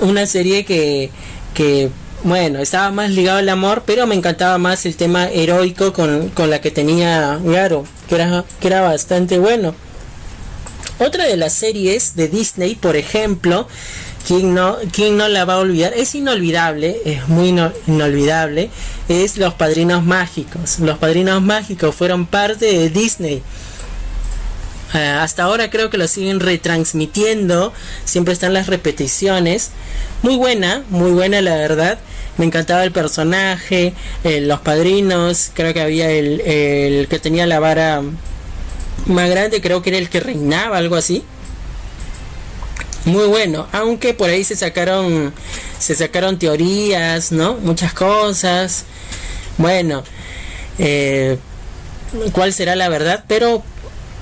Una 0.00 0.26
serie 0.26 0.64
que, 0.64 1.10
que 1.52 1.90
bueno, 2.24 2.58
estaba 2.60 2.90
más 2.90 3.10
ligado 3.10 3.38
al 3.38 3.48
amor, 3.48 3.84
pero 3.86 4.06
me 4.06 4.14
encantaba 4.14 4.58
más 4.58 4.86
el 4.86 4.96
tema 4.96 5.28
heroico 5.28 5.92
con, 5.92 6.32
la 6.50 6.60
que 6.60 6.70
tenía 6.70 7.38
Garo, 7.42 7.84
que 8.08 8.14
era, 8.16 8.44
que 8.60 8.66
era 8.66 8.82
bastante 8.82 9.38
bueno. 9.38 9.74
Otra 10.98 11.24
de 11.24 11.36
las 11.36 11.52
series 11.52 12.16
de 12.16 12.28
Disney, 12.28 12.74
por 12.74 12.96
ejemplo, 12.96 13.68
¿quién 14.26 14.54
no, 14.54 14.78
quién 14.92 15.16
no 15.16 15.28
la 15.28 15.44
va 15.44 15.54
a 15.54 15.58
olvidar? 15.58 15.92
Es 15.94 16.14
inolvidable, 16.14 16.96
es 17.04 17.28
muy 17.28 17.48
inolvidable, 17.86 18.70
es 19.08 19.36
Los 19.36 19.54
Padrinos 19.54 20.04
Mágicos. 20.04 20.78
Los 20.78 20.98
Padrinos 20.98 21.42
Mágicos 21.42 21.94
fueron 21.94 22.26
parte 22.26 22.66
de 22.66 22.88
Disney. 22.88 23.42
Eh, 24.96 25.08
hasta 25.08 25.44
ahora 25.44 25.70
creo 25.70 25.90
que 25.90 25.98
lo 25.98 26.08
siguen 26.08 26.40
retransmitiendo, 26.40 27.72
siempre 28.04 28.32
están 28.32 28.54
las 28.54 28.66
repeticiones. 28.66 29.70
Muy 30.22 30.36
buena, 30.36 30.82
muy 30.90 31.10
buena 31.10 31.40
la 31.42 31.56
verdad. 31.56 31.98
Me 32.38 32.44
encantaba 32.44 32.84
el 32.84 32.92
personaje, 32.92 33.94
eh, 34.24 34.40
los 34.40 34.60
padrinos, 34.60 35.50
creo 35.54 35.72
que 35.72 35.80
había 35.80 36.10
el, 36.10 36.40
el 36.42 37.08
que 37.08 37.18
tenía 37.18 37.46
la 37.46 37.60
vara 37.60 38.02
más 39.06 39.30
grande, 39.30 39.60
creo 39.60 39.82
que 39.82 39.90
era 39.90 39.98
el 39.98 40.08
que 40.08 40.20
reinaba, 40.20 40.78
algo 40.78 40.96
así. 40.96 41.24
Muy 43.04 43.26
bueno, 43.26 43.68
aunque 43.72 44.14
por 44.14 44.30
ahí 44.30 44.42
se 44.42 44.56
sacaron 44.56 45.32
se 45.78 45.94
sacaron 45.94 46.38
teorías, 46.38 47.32
¿no? 47.32 47.54
Muchas 47.54 47.92
cosas. 47.92 48.84
Bueno, 49.58 50.02
eh, 50.78 51.38
¿cuál 52.32 52.52
será 52.52 52.76
la 52.76 52.88
verdad? 52.88 53.24
Pero 53.28 53.62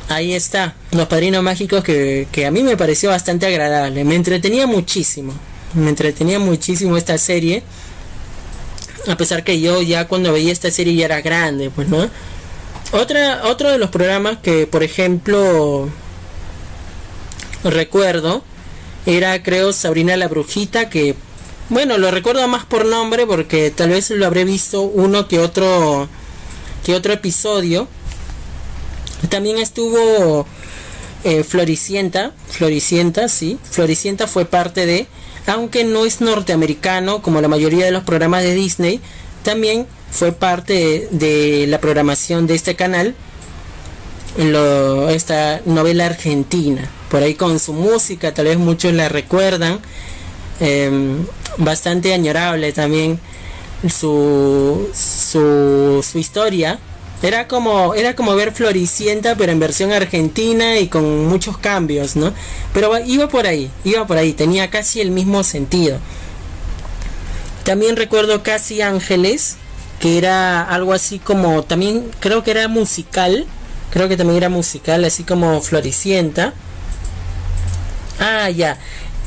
ahí 0.09 0.35
está, 0.35 0.75
Los 0.93 1.07
Padrinos 1.09 1.43
Mágicos 1.43 1.83
que, 1.83 2.29
que 2.31 2.47
a 2.47 2.51
mí 2.51 2.63
me 2.63 2.77
pareció 2.77 3.11
bastante 3.11 3.47
agradable, 3.47 4.05
me 4.05 4.15
entretenía 4.15 4.67
muchísimo, 4.67 5.33
me 5.75 5.89
entretenía 5.89 6.39
muchísimo 6.39 6.97
esta 6.97 7.19
serie, 7.19 7.63
a 9.09 9.17
pesar 9.17 9.45
que 9.45 9.61
yo 9.61 9.83
ya 9.83 10.07
cuando 10.09 10.33
veía 10.33 10.53
esta 10.53 10.71
serie 10.71 10.95
ya 10.95 11.07
era 11.07 11.21
grande, 11.21 11.71
pues 11.71 11.89
no. 11.89 12.09
Otra, 12.93 13.43
otro 13.45 13.71
de 13.71 13.79
los 13.79 13.91
programas 13.91 14.39
que, 14.39 14.67
por 14.67 14.83
ejemplo, 14.83 15.89
recuerdo 17.65 18.45
era, 19.07 19.43
creo, 19.43 19.73
Sabrina 19.73 20.17
la 20.17 20.29
Brujita, 20.29 20.89
que, 20.89 21.15
bueno, 21.69 21.99
lo 21.99 22.11
recuerdo 22.11 22.47
más 22.47 22.65
por 22.65 22.87
nombre 22.87 23.27
porque 23.27 23.71
tal 23.71 23.91
vez 23.91 24.11
lo 24.11 24.27
habré 24.27 24.45
visto 24.45 24.83
uno 24.83 25.29
que 25.29 25.39
otro, 25.39 26.09
que 26.85 26.95
otro 26.95 27.13
episodio 27.13 27.89
también 29.29 29.59
estuvo 29.59 30.47
eh, 31.25 31.43
Floricienta, 31.45 32.33
Floricienta, 32.49 33.29
sí, 33.29 33.59
Floricienta 33.71 34.27
fue 34.27 34.45
parte 34.45 34.87
de, 34.87 35.07
aunque 35.47 35.85
no 35.85 36.05
es 36.05 36.21
norteamericano 36.21 37.23
como 37.23 37.41
la 37.41 37.49
mayoría 37.49 37.85
de 37.87 37.93
los 37.93 38.03
programas 38.05 38.43
de 38.43 38.55
Disney, 38.55 39.01
también 39.43 39.87
fue 40.11 40.33
parte 40.33 41.09
de, 41.11 41.67
la 41.69 41.81
programación 41.81 42.47
de 42.47 42.55
este 42.55 42.77
canal, 42.77 43.15
esta 45.11 45.61
novela 45.65 46.07
argentina, 46.07 46.91
por 47.09 47.23
ahí 47.23 47.35
con 47.35 47.59
su 47.59 47.73
música, 47.73 48.35
tal 48.35 48.47
vez 48.47 48.59
muchos 48.59 48.93
la 48.93 49.09
recuerdan, 49.09 49.81
em, 50.61 51.25
bastante 51.57 52.13
añorable 52.13 52.73
también 52.73 53.21
su, 53.89 54.89
su, 54.93 56.05
su 56.07 56.19
historia 56.19 56.79
era 57.25 57.49
como, 57.49 57.95
era 57.95 58.15
como 58.15 58.35
ver 58.37 58.53
Floricienta, 58.53 59.35
pero 59.35 59.51
en 59.51 59.59
versión 59.59 59.93
argentina 59.93 60.79
y 60.79 60.89
con 60.89 61.27
muchos 61.27 61.57
cambios, 61.57 62.17
¿no? 62.17 62.35
Pero 62.75 62.99
iba 63.07 63.29
por 63.29 63.47
ahí, 63.47 63.71
iba 63.83 64.07
por 64.07 64.19
ahí, 64.19 64.35
tenía 64.35 64.69
casi 64.69 65.01
el 65.01 65.11
mismo 65.11 65.43
sentido. 65.43 65.99
También 67.65 67.97
recuerdo 67.97 68.43
Casi 68.43 68.83
Ángeles, 68.83 69.57
que 70.01 70.19
era 70.19 70.63
algo 70.63 70.93
así 70.93 71.19
como, 71.19 71.63
también 71.63 72.11
creo 72.21 72.43
que 72.45 72.51
era 72.51 72.69
musical, 72.69 73.47
creo 73.91 74.07
que 74.07 74.19
también 74.19 74.37
era 74.37 74.51
musical, 74.51 75.03
así 75.05 75.25
como 75.25 75.63
Floricienta. 75.63 76.53
Ah, 78.21 78.51
ya. 78.51 78.79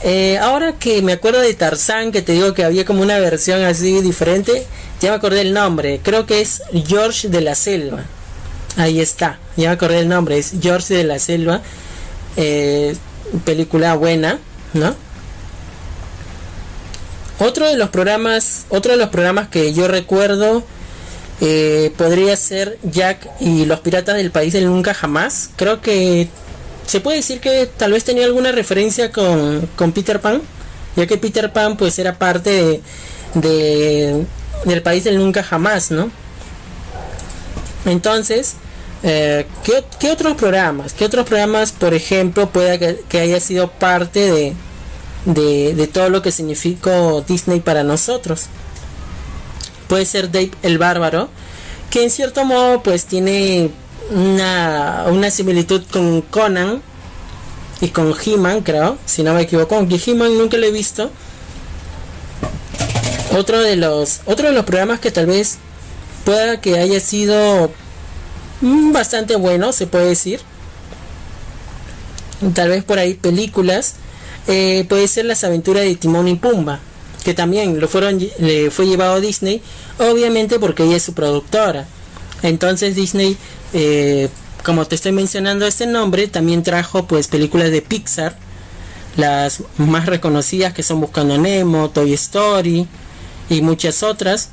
Eh, 0.04 0.38
ahora 0.38 0.74
que 0.74 1.02
me 1.02 1.14
acuerdo 1.14 1.40
de 1.40 1.54
Tarzán, 1.54 2.12
que 2.12 2.22
te 2.22 2.34
digo 2.34 2.54
que 2.54 2.64
había 2.64 2.86
como 2.86 3.02
una 3.02 3.20
versión 3.20 3.64
así 3.64 4.02
diferente, 4.02 4.66
ya 5.02 5.10
me 5.10 5.16
acordé 5.16 5.42
el 5.42 5.54
nombre. 5.54 6.00
Creo 6.04 6.26
que 6.26 6.42
es 6.42 6.62
George 6.86 7.30
de 7.30 7.42
la 7.42 7.56
Selva. 7.56 8.06
Ahí 8.76 9.00
está. 9.00 9.40
Ya 9.56 9.70
me 9.70 9.74
acordé 9.74 10.00
el 10.00 10.10
nombre. 10.10 10.38
Es 10.38 10.54
George 10.62 10.94
de 10.94 11.04
la 11.04 11.20
Selva. 11.20 11.62
Eh, 12.36 12.96
película 13.44 13.96
buena, 13.96 14.40
¿no? 14.74 14.96
Otro 17.40 17.68
de 17.68 17.78
los 17.78 17.90
programas, 17.90 18.66
otro 18.70 18.94
de 18.94 18.98
los 18.98 19.10
programas 19.10 19.48
que 19.48 19.74
yo 19.74 19.88
recuerdo 19.88 20.64
eh, 21.40 21.94
podría 21.96 22.36
ser 22.36 22.80
Jack 22.82 23.30
y 23.40 23.66
los 23.66 23.80
piratas 23.82 24.16
del 24.16 24.32
país 24.32 24.54
del 24.54 24.66
nunca 24.66 24.94
jamás. 24.94 25.52
Creo 25.56 25.82
que 25.82 26.30
se 26.88 27.02
puede 27.02 27.18
decir 27.18 27.40
que 27.40 27.70
tal 27.78 27.92
vez 27.92 28.06
tenía 28.06 28.26
alguna 28.26 28.52
referencia 28.52 29.12
con, 29.12 29.70
con 29.76 29.92
Peter 29.92 30.22
Pan, 30.22 30.42
ya 30.96 31.06
que 31.06 31.18
Peter 31.18 31.52
Pan 31.52 31.76
pues 31.76 32.00
era 32.00 32.18
parte 32.18 32.82
de, 33.34 34.26
del 34.66 34.82
país 34.82 35.04
del 35.04 35.18
nunca 35.18 35.44
jamás, 35.44 35.92
¿no? 35.92 36.10
Entonces, 37.86 38.56
eh, 39.04 39.46
¿qué, 40.00 40.12
otros 40.12 40.36
programas? 40.38 40.94
¿Qué 40.94 41.04
otros 41.04 41.26
programas, 41.26 41.74
por 41.74 41.94
ejemplo, 41.94 42.50
pueda 42.50 42.78
que, 42.80 43.20
haya 43.20 43.40
sido 43.42 43.70
parte 43.70 44.32
de, 44.32 44.54
de, 45.26 45.76
de, 45.76 45.88
todo 45.88 46.10
lo 46.10 46.22
que 46.22 46.32
significó 46.32 47.24
Disney 47.28 47.60
para 47.60 47.84
nosotros? 47.84 48.46
Puede 49.90 50.06
ser 50.06 50.32
Dave 50.32 50.52
el 50.64 50.78
Bárbaro, 50.78 51.30
que 51.90 52.04
en 52.04 52.12
cierto 52.12 52.46
modo 52.46 52.82
pues 52.82 53.06
tiene 53.06 53.72
una, 54.12 55.06
una 55.10 55.30
similitud 55.30 55.84
con 55.92 56.22
Conan 56.22 56.82
y 57.82 57.90
con 57.90 58.14
He-Man, 58.14 58.62
creo, 58.62 58.98
si 59.06 59.24
no 59.24 59.34
me 59.34 59.42
equivoco, 59.42 59.76
aunque 59.76 60.00
He-Man 60.04 60.38
nunca 60.38 60.58
lo 60.58 60.66
he 60.66 60.72
visto. 60.72 61.12
Otro 63.38 63.62
de 63.62 63.76
los 63.76 64.22
otro 64.26 64.48
de 64.48 64.54
los 64.54 64.66
programas 64.66 65.00
que 65.00 65.12
tal 65.12 65.26
vez 65.28 65.58
pueda 66.26 66.60
que 66.60 66.80
haya 66.80 67.00
sido 67.00 67.72
mm, 68.62 68.92
bastante 68.92 69.36
bueno, 69.36 69.72
se 69.72 69.88
puede 69.88 70.08
decir. 70.08 70.42
Tal 72.54 72.70
vez 72.70 72.84
por 72.84 73.00
ahí 73.00 73.14
películas. 73.14 73.96
Eh, 74.48 74.86
puede 74.88 75.08
ser 75.10 75.26
las 75.26 75.44
aventuras 75.44 75.84
de 75.84 75.96
Timón 75.96 76.28
y 76.30 76.36
Pumba, 76.36 76.80
que 77.26 77.34
también 77.34 77.82
lo 77.82 77.88
fueron 77.90 78.18
le 78.40 78.72
fue 78.72 78.88
llevado 78.88 79.16
a 79.16 79.20
Disney, 79.20 79.62
obviamente 80.00 80.58
porque 80.58 80.84
ella 80.84 80.96
es 80.96 81.04
su 81.04 81.14
productora. 81.14 81.86
Entonces 82.44 82.96
Disney, 82.96 83.36
eh, 83.74 84.30
como 84.64 84.86
te 84.86 84.96
estoy 84.96 85.12
mencionando 85.12 85.66
este 85.66 85.88
nombre, 85.88 86.28
también 86.28 86.64
trajo 86.64 87.06
pues 87.06 87.28
películas 87.28 87.72
de 87.72 87.82
Pixar, 87.82 88.36
las 89.16 89.64
más 89.78 90.06
reconocidas 90.06 90.74
que 90.74 90.84
son 90.84 91.02
Buscando 91.02 91.38
Nemo, 91.38 91.90
Toy 91.90 92.14
Story 92.14 92.88
y 93.50 93.62
muchas 93.62 94.04
otras. 94.04 94.50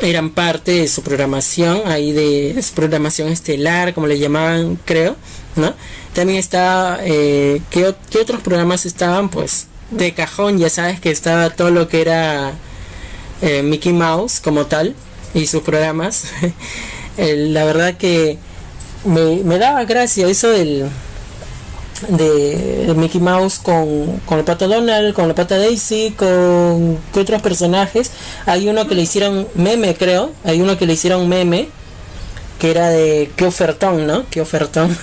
Eran 0.00 0.30
parte 0.30 0.72
de 0.72 0.88
su 0.88 1.02
programación, 1.02 1.82
ahí 1.86 2.12
de 2.12 2.62
su 2.62 2.72
programación 2.72 3.28
estelar, 3.28 3.92
como 3.92 4.06
le 4.06 4.18
llamaban, 4.18 4.78
creo, 4.86 5.14
¿no? 5.56 5.74
También 6.14 6.38
está, 6.38 7.00
eh, 7.02 7.60
¿qué, 7.70 7.94
¿qué 8.08 8.18
otros 8.18 8.40
programas 8.40 8.86
estaban? 8.86 9.28
Pues 9.28 9.66
de 9.90 10.14
cajón, 10.14 10.58
ya 10.58 10.70
sabes 10.70 11.00
que 11.00 11.10
estaba 11.10 11.50
todo 11.50 11.70
lo 11.70 11.88
que 11.88 12.00
era 12.00 12.52
eh, 13.42 13.62
Mickey 13.62 13.92
Mouse 13.92 14.40
como 14.40 14.66
tal, 14.66 14.94
y 15.34 15.46
sus 15.46 15.62
programas. 15.62 16.24
la 17.20 17.64
verdad 17.64 17.96
que 17.96 18.38
me, 19.04 19.58
daba 19.58 19.84
gracia 19.84 20.26
eso 20.26 20.48
del 20.48 20.86
de 22.08 22.94
Mickey 22.96 23.20
Mouse 23.20 23.58
con, 23.58 24.20
con 24.20 24.38
el 24.38 24.44
pato 24.44 24.66
Donald, 24.66 25.12
con 25.12 25.28
la 25.28 25.34
pata 25.34 25.58
Daisy, 25.58 26.14
con 26.16 26.98
otros 27.14 27.42
personajes. 27.42 28.10
Hay 28.46 28.68
uno 28.68 28.88
que 28.88 28.94
le 28.94 29.02
hicieron 29.02 29.46
meme, 29.54 29.94
creo. 29.94 30.32
Hay 30.44 30.62
uno 30.62 30.78
que 30.78 30.86
le 30.86 30.94
hicieron 30.94 31.28
meme, 31.28 31.68
que 32.58 32.70
era 32.70 32.88
de 32.88 33.30
qué 33.36 33.44
ofertón, 33.44 34.06
¿no? 34.06 34.24
Qué 34.30 34.40
ofertón. 34.40 34.96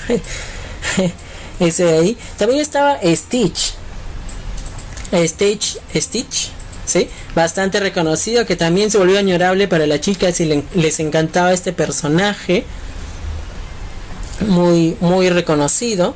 Ese 1.60 1.84
de 1.86 1.98
ahí. 1.98 2.18
También 2.38 2.62
estaba 2.62 3.00
Stitch. 3.04 3.74
Stitch, 5.14 5.78
Stitch, 5.96 6.52
¿sí? 6.88 7.10
Bastante 7.36 7.80
reconocido, 7.80 8.48
que 8.48 8.56
también 8.56 8.90
se 8.90 8.98
volvió 8.98 9.20
añorable 9.20 9.68
para 9.68 9.86
las 9.86 10.02
chicas 10.02 10.40
y 10.40 10.64
les 10.74 11.00
encantaba 11.00 11.54
este 11.54 11.74
personaje. 11.74 12.66
Muy, 14.48 14.98
muy 15.00 15.30
reconocido. 15.30 16.16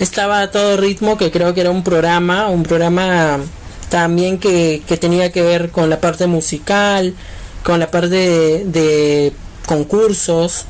Estaba 0.00 0.42
a 0.42 0.50
todo 0.50 0.76
ritmo, 0.76 1.16
que 1.16 1.30
creo 1.30 1.54
que 1.54 1.60
era 1.62 1.70
un 1.70 1.84
programa, 1.84 2.48
un 2.48 2.64
programa 2.64 3.38
también 3.88 4.38
que, 4.38 4.82
tenía 5.00 5.30
que 5.30 5.42
ver 5.42 5.70
con 5.70 5.88
la 5.88 6.00
parte 6.00 6.26
musical, 6.26 7.14
con 7.62 7.78
la 7.78 7.90
parte 7.90 8.64
de 8.66 9.32
concursos, 9.66 10.64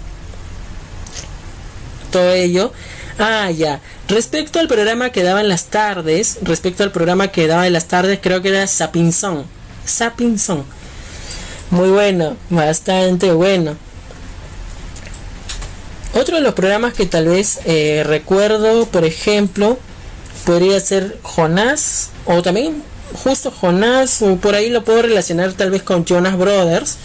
todo 2.10 2.32
ello. 2.32 2.72
Ah, 3.18 3.50
ya. 3.50 3.80
Respecto 4.08 4.58
al 4.58 4.68
programa 4.68 5.10
que 5.10 5.22
daba 5.22 5.40
en 5.40 5.48
las 5.48 5.66
tardes, 5.66 6.38
respecto 6.42 6.82
al 6.82 6.90
programa 6.90 7.28
que 7.28 7.46
daba 7.46 7.66
en 7.66 7.72
las 7.72 7.86
tardes, 7.86 8.18
creo 8.20 8.42
que 8.42 8.48
era 8.48 8.66
Sapinson. 8.66 9.44
Sapinson. 9.84 10.64
Muy 11.70 11.90
bueno, 11.90 12.36
bastante 12.50 13.32
bueno. 13.32 13.76
Otro 16.14 16.36
de 16.36 16.42
los 16.42 16.54
programas 16.54 16.94
que 16.94 17.06
tal 17.06 17.26
vez 17.26 17.60
eh, 17.64 18.02
recuerdo, 18.06 18.86
por 18.86 19.04
ejemplo, 19.04 19.78
podría 20.44 20.78
ser 20.78 21.18
Jonás, 21.22 22.10
o 22.26 22.42
también 22.42 22.82
justo 23.14 23.50
Jonás, 23.50 24.22
o 24.22 24.36
por 24.36 24.54
ahí 24.54 24.70
lo 24.70 24.84
puedo 24.84 25.02
relacionar 25.02 25.52
tal 25.54 25.70
vez 25.70 25.82
con 25.82 26.04
Jonas 26.04 26.36
Brothers, 26.36 26.96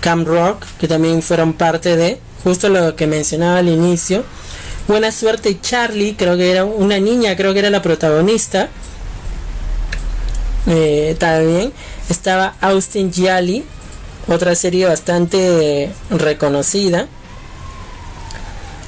Cam 0.00 0.24
Rock, 0.24 0.64
que 0.78 0.88
también 0.88 1.22
fueron 1.22 1.54
parte 1.54 1.96
de, 1.96 2.18
justo 2.44 2.68
lo 2.68 2.96
que 2.96 3.06
mencionaba 3.06 3.58
al 3.58 3.68
inicio. 3.68 4.24
Buena 4.88 5.12
suerte 5.12 5.58
Charlie, 5.60 6.14
creo 6.16 6.36
que 6.36 6.50
era 6.50 6.64
una 6.64 6.98
niña, 6.98 7.36
creo 7.36 7.52
que 7.52 7.60
era 7.60 7.70
la 7.70 7.82
protagonista. 7.82 8.68
Eh, 10.66 11.16
también 11.18 11.72
estaba 12.08 12.54
Austin 12.60 13.12
Gialli, 13.12 13.64
otra 14.28 14.54
serie 14.54 14.86
bastante 14.86 15.90
reconocida. 16.10 17.08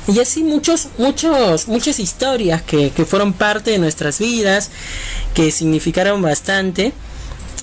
Y 0.09 0.19
así 0.19 0.43
muchos, 0.43 0.89
muchos, 0.99 1.69
muchas 1.69 2.01
historias 2.01 2.63
que, 2.63 2.91
fueron 3.07 3.33
parte 3.33 3.71
de 3.71 3.79
nuestras 3.79 4.19
vidas, 4.19 4.71
que 5.35 5.51
significaron 5.51 6.21
bastante. 6.23 6.93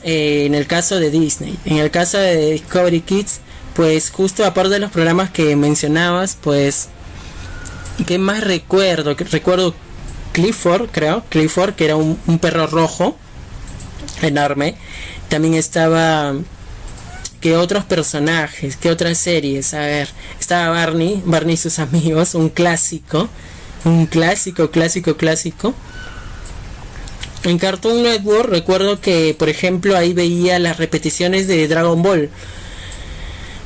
Eh, 0.04 0.46
en 0.46 0.56
el 0.56 0.66
caso 0.66 0.98
de 0.98 1.12
Disney, 1.12 1.60
en 1.66 1.76
el 1.78 1.92
caso 1.92 2.18
de 2.18 2.52
Discovery 2.54 3.02
Kids, 3.02 3.42
pues 3.74 4.10
justo 4.12 4.46
aparte 4.46 4.70
de 4.70 4.80
los 4.80 4.92
programas 4.92 5.30
que 5.30 5.58
mencionabas, 5.58 6.38
pues 6.40 6.88
¿Qué 8.06 8.18
más 8.18 8.44
recuerdo? 8.44 9.16
Recuerdo 9.16 9.74
Clifford, 10.32 10.90
creo. 10.92 11.24
Clifford, 11.30 11.76
que 11.76 11.86
era 11.86 11.96
un, 11.96 12.18
perro 12.40 12.68
rojo. 12.68 13.18
Enorme. 14.22 14.76
También 15.28 15.54
estaba... 15.54 16.34
¿Qué 17.42 17.56
otros 17.56 17.86
personajes? 17.86 18.76
¿Qué 18.76 18.90
otras 18.90 19.18
series? 19.18 19.74
A 19.74 19.80
ver. 19.80 20.10
Estaba 20.40 20.70
Barney. 20.70 21.22
Barney 21.26 21.54
y 21.54 21.58
sus 21.58 21.80
amigos. 21.80 22.36
Un 22.36 22.50
clásico. 22.50 23.30
Un 23.86 24.06
clásico, 24.08 24.72
clásico, 24.72 25.16
clásico. 25.16 25.74
En 27.44 27.58
Cartoon 27.58 28.04
Network 28.04 28.50
recuerdo 28.50 29.00
que, 29.00 29.34
por 29.38 29.48
ejemplo, 29.48 29.96
ahí 29.96 30.14
veía 30.14 30.60
las 30.60 30.78
repeticiones 30.78 31.48
de 31.48 31.68
Dragon 31.70 32.02
Ball. 32.02 32.30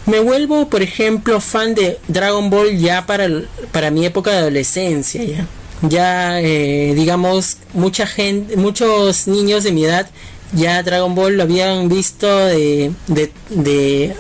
Me 0.06 0.20
vuelvo, 0.20 0.70
por 0.70 0.82
ejemplo, 0.82 1.40
fan 1.40 1.76
de 1.76 1.98
Dragon 2.08 2.50
Ball 2.50 2.78
ya 2.78 3.06
para, 3.06 3.28
para 3.72 3.90
mi 3.90 4.06
época 4.06 4.32
de 4.32 4.38
adolescencia. 4.38 5.24
Ya, 5.24 5.48
ya 5.82 6.42
eh, 6.42 6.94
digamos, 6.96 7.58
mucha 7.74 8.06
gente, 8.06 8.58
muchos 8.58 9.28
niños 9.28 9.64
de 9.64 9.72
mi 9.72 9.86
edad 9.86 10.10
ya 10.56 10.84
Dragon 10.84 11.16
Ball 11.16 11.36
lo 11.36 11.44
habían 11.44 11.90
visto 11.90 12.28
de, 12.28 12.92
de, 13.08 13.32
de, 13.50 14.16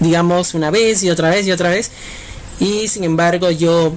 digamos, 0.00 0.54
una 0.54 0.70
vez 0.70 1.02
y 1.02 1.10
otra 1.10 1.30
vez 1.30 1.46
y 1.46 1.52
otra 1.52 1.70
vez. 1.70 1.90
Y 2.58 2.88
sin 2.88 3.04
embargo 3.04 3.50
yo 3.50 3.92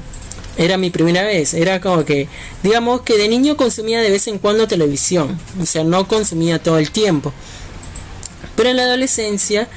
era 0.58 0.78
mi 0.78 0.90
primera 0.90 1.24
vez. 1.24 1.54
Era 1.54 1.82
como 1.82 2.06
que, 2.06 2.28
digamos 2.64 3.02
que 3.02 3.18
de 3.18 3.28
niño 3.28 3.58
consumía 3.58 4.02
de 4.02 4.12
vez 4.12 4.28
en 4.28 4.38
cuando 4.38 4.68
televisión. 4.68 5.40
O 5.62 5.66
sea, 5.66 5.84
no 5.84 6.08
consumía 6.08 6.62
todo 6.62 6.78
el 6.78 6.92
tiempo. 6.92 7.34
Pero 8.56 8.70
en 8.70 8.78
la 8.78 8.84
adolescencia 8.84 9.68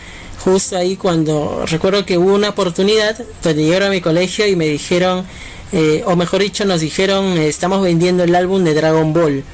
justo 0.40 0.76
ahí 0.76 0.96
cuando 0.96 1.64
recuerdo 1.66 2.04
que 2.04 2.18
hubo 2.18 2.34
una 2.34 2.50
oportunidad 2.50 3.16
donde 3.42 3.62
llegaron 3.64 3.88
a 3.88 3.90
mi 3.90 4.00
colegio 4.00 4.46
y 4.46 4.56
me 4.56 4.66
dijeron, 4.66 5.24
eh, 5.72 6.02
o 6.06 6.16
mejor 6.16 6.42
dicho, 6.42 6.64
nos 6.64 6.80
dijeron, 6.80 7.38
estamos 7.38 7.82
vendiendo 7.82 8.24
el 8.24 8.34
álbum 8.34 8.64
de 8.64 8.74
Dragon 8.74 9.12
Ball. 9.12 9.44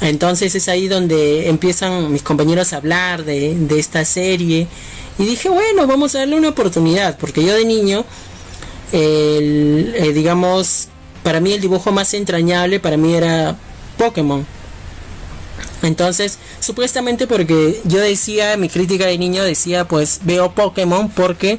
Entonces 0.00 0.54
es 0.54 0.68
ahí 0.68 0.88
donde 0.88 1.48
empiezan 1.48 2.10
mis 2.10 2.22
compañeros 2.22 2.72
a 2.72 2.76
hablar 2.78 3.24
de, 3.24 3.56
esta 3.78 4.04
serie. 4.04 4.66
Y 5.18 5.24
dije, 5.24 5.48
bueno, 5.48 5.86
vamos 5.86 6.14
a 6.14 6.20
darle 6.20 6.36
una 6.36 6.48
oportunidad, 6.48 7.18
porque 7.18 7.44
yo 7.44 7.54
de 7.54 7.66
niño, 7.66 8.04
eh, 8.92 10.12
digamos, 10.14 10.88
para 11.22 11.40
mí 11.40 11.52
el 11.52 11.60
dibujo 11.60 11.92
más 11.92 12.14
entrañable 12.14 12.80
para 12.80 12.96
mí 12.96 13.14
era 13.14 13.56
Pokémon. 13.98 14.46
Entonces, 15.82 16.38
supuestamente 16.60 17.26
porque 17.26 17.80
yo 17.84 18.00
decía, 18.00 18.56
mi 18.56 18.68
crítica 18.68 19.06
de 19.06 19.18
niño 19.18 19.42
decía, 19.42 19.86
pues 19.86 20.20
veo 20.24 20.52
Pokémon 20.54 21.10
porque 21.10 21.58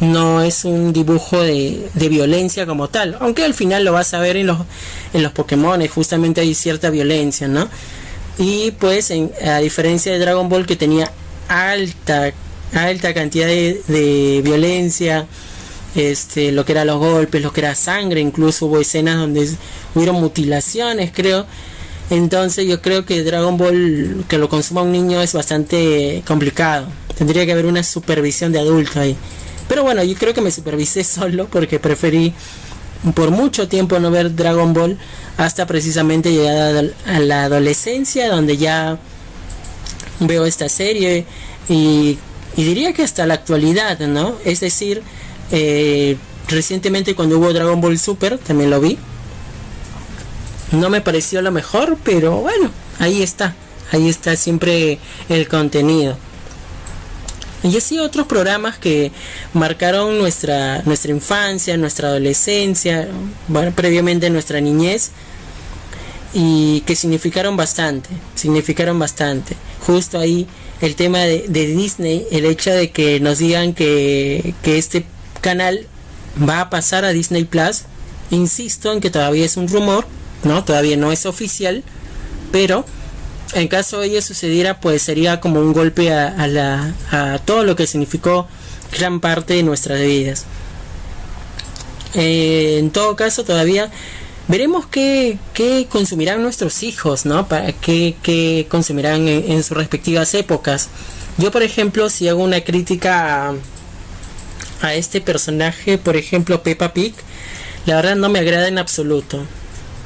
no 0.00 0.42
es 0.42 0.64
un 0.64 0.92
dibujo 0.92 1.40
de, 1.40 1.88
violencia 1.94 2.66
como 2.66 2.88
tal. 2.88 3.16
Aunque 3.20 3.44
al 3.44 3.54
final 3.54 3.84
lo 3.84 3.92
vas 3.92 4.14
a 4.14 4.18
ver 4.18 4.36
en 4.36 4.48
los, 4.48 4.58
en 5.12 5.22
los 5.22 5.32
Pokémon, 5.32 5.86
justamente 5.86 6.40
hay 6.40 6.54
cierta 6.54 6.90
violencia, 6.90 7.46
¿no? 7.46 7.68
Y 8.38 8.72
pues, 8.72 9.12
a 9.44 9.58
diferencia 9.58 10.12
de 10.12 10.18
Dragon 10.18 10.48
Ball 10.48 10.66
que 10.66 10.76
tenía 10.76 11.12
alta 11.48 12.32
alta 12.74 13.12
cantidad 13.14 13.46
de, 13.46 14.40
violencia, 14.42 15.26
este, 15.94 16.52
lo 16.52 16.64
que 16.64 16.72
eran 16.72 16.86
los 16.86 16.98
golpes, 16.98 17.42
lo 17.42 17.52
que 17.52 17.60
era 17.60 17.74
sangre, 17.74 18.20
incluso 18.20 18.66
hubo 18.66 18.80
escenas 18.80 19.16
donde 19.16 19.48
hubieron 19.94 20.16
mutilaciones, 20.16 21.12
creo. 21.12 21.46
Entonces 22.12 22.66
yo 22.66 22.82
creo 22.82 23.06
que 23.06 23.24
Dragon 23.24 23.56
Ball 23.56 24.26
que 24.28 24.36
lo 24.36 24.50
consuma 24.50 24.82
un 24.82 24.92
niño 24.92 25.22
es 25.22 25.32
bastante 25.32 26.22
complicado. 26.26 26.86
Tendría 27.16 27.46
que 27.46 27.52
haber 27.52 27.64
una 27.64 27.82
supervisión 27.82 28.52
de 28.52 28.58
adulto 28.58 29.00
ahí. 29.00 29.16
Pero 29.66 29.82
bueno, 29.82 30.04
yo 30.04 30.14
creo 30.16 30.34
que 30.34 30.42
me 30.42 30.50
supervisé 30.50 31.04
solo 31.04 31.46
porque 31.46 31.78
preferí 31.78 32.34
por 33.14 33.30
mucho 33.30 33.66
tiempo 33.66 33.98
no 33.98 34.10
ver 34.10 34.36
Dragon 34.36 34.74
Ball 34.74 34.98
hasta 35.38 35.66
precisamente 35.66 36.30
llegar 36.32 36.92
a 37.06 37.18
la 37.18 37.44
adolescencia 37.44 38.28
donde 38.28 38.58
ya 38.58 38.98
veo 40.20 40.44
esta 40.44 40.68
serie 40.68 41.24
y, 41.66 42.18
diría 42.54 42.92
que 42.92 43.04
hasta 43.04 43.26
la 43.26 43.32
actualidad, 43.32 43.98
¿no? 44.00 44.34
Es 44.44 44.60
decir, 44.60 45.02
eh, 45.50 46.18
recientemente 46.46 47.14
cuando 47.14 47.38
hubo 47.38 47.54
Dragon 47.54 47.80
Ball 47.80 47.98
Super 47.98 48.36
también 48.36 48.68
lo 48.68 48.80
vi. 48.82 48.98
No 50.72 50.88
me 50.88 51.00
pareció 51.00 51.42
lo 51.42 51.52
mejor, 51.52 51.98
pero 52.02 52.36
bueno, 52.36 52.70
ahí 52.98 53.22
está. 53.22 53.54
Ahí 53.92 54.08
está 54.08 54.36
siempre 54.36 54.98
el 55.28 55.46
contenido. 55.48 56.16
Y 57.62 57.76
así 57.76 57.98
otros 57.98 58.26
programas 58.26 58.78
que 58.78 59.12
marcaron 59.52 60.18
nuestra, 60.18 60.82
nuestra 60.82 61.12
infancia, 61.12 61.76
nuestra 61.76 62.08
adolescencia, 62.08 63.06
previamente 63.76 64.30
nuestra 64.30 64.60
niñez 64.60 65.10
y 66.34 66.80
que 66.86 66.96
significaron 66.96 67.56
bastante, 67.56 68.08
significaron 68.34 68.98
bastante. 68.98 69.54
Justo 69.86 70.18
ahí 70.18 70.48
el 70.80 70.96
tema 70.96 71.20
de, 71.20 71.46
Disney, 71.48 72.26
el 72.32 72.46
hecho 72.46 72.72
de 72.72 72.90
que 72.90 73.20
nos 73.20 73.38
digan 73.38 73.74
que, 73.74 74.54
que 74.62 74.78
este 74.78 75.04
canal 75.40 75.86
va 76.48 76.62
a 76.62 76.70
pasar 76.70 77.04
a 77.04 77.12
Disney 77.12 77.44
Plus, 77.44 77.82
insisto 78.30 78.92
en 78.92 79.00
que 79.00 79.10
todavía 79.10 79.44
es 79.44 79.56
un 79.56 79.68
rumor, 79.68 80.06
no, 80.44 80.64
todavía 80.64 80.96
no 80.96 81.12
es 81.12 81.26
oficial, 81.26 81.82
pero 82.50 82.84
en 83.54 83.68
caso 83.68 84.00
de 84.00 84.08
ello 84.08 84.22
sucediera, 84.22 84.80
pues 84.80 85.02
sería 85.02 85.40
como 85.40 85.60
un 85.60 85.72
golpe 85.72 86.12
a, 86.12 86.46
la, 86.46 86.94
a 87.10 87.38
todo 87.38 87.64
lo 87.64 87.76
que 87.76 87.86
significó 87.86 88.48
gran 88.98 89.20
parte 89.20 89.54
de 89.54 89.62
nuestras 89.62 90.00
vidas. 90.00 90.44
Eh, 92.14 92.76
en 92.78 92.90
todo 92.90 93.14
caso, 93.16 93.44
todavía 93.44 93.90
veremos 94.48 94.86
qué, 94.86 95.38
consumirán 95.90 96.42
nuestros 96.42 96.82
hijos, 96.82 97.26
¿no? 97.26 97.46
Para 97.46 97.72
qué, 97.72 98.66
consumirán 98.70 99.28
en, 99.28 99.62
sus 99.62 99.76
respectivas 99.76 100.34
épocas. 100.34 100.88
Yo, 101.38 101.50
por 101.50 101.62
ejemplo, 101.62 102.08
si 102.08 102.28
hago 102.28 102.42
una 102.42 102.62
crítica 102.62 103.48
a, 103.48 103.54
a 104.82 104.94
este 104.94 105.20
personaje, 105.20 105.98
por 105.98 106.16
ejemplo, 106.16 106.62
Peppa 106.62 106.92
Pig, 106.92 107.14
la 107.86 107.96
verdad 107.96 108.16
no 108.16 108.28
me 108.28 108.38
agrada 108.38 108.68
en 108.68 108.78
absoluto 108.78 109.44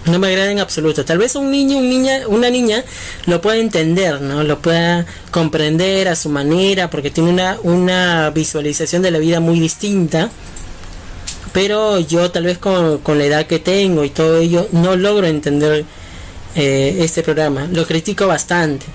no 0.06 0.18
me 0.18 0.28
agrada 0.28 0.50
en 0.50 0.60
absoluto. 0.60 1.04
Tal 1.04 1.18
vez 1.18 1.34
un 1.34 1.50
niño, 1.50 1.78
un 1.78 1.88
niña, 1.88 2.20
una 2.28 2.50
niña 2.50 2.84
lo 3.26 3.40
pueda 3.40 3.58
entender, 3.58 4.20
¿no? 4.20 4.42
Lo 4.44 4.60
pueda 4.60 5.06
comprender 5.30 6.08
a 6.08 6.16
su 6.16 6.28
manera, 6.28 6.90
porque 6.90 7.10
tiene 7.10 7.30
una, 7.30 7.58
una 7.62 8.30
visualización 8.30 9.02
de 9.02 9.10
la 9.10 9.18
vida 9.18 9.40
muy 9.40 9.60
distinta. 9.60 10.30
Pero 11.52 11.98
yo 12.00 12.30
tal 12.30 12.44
vez 12.44 12.58
con, 12.58 13.00
la 13.06 13.24
edad 13.24 13.46
que 13.46 13.58
tengo 13.58 14.04
y 14.04 14.10
todo 14.10 14.38
ello, 14.38 14.68
no 14.72 14.96
logro 14.96 15.26
entender 15.26 15.84
eh, 16.54 16.98
este 17.00 17.22
programa. 17.22 17.66
Lo 17.72 17.86
critico 17.86 18.26
bastante. 18.26 18.86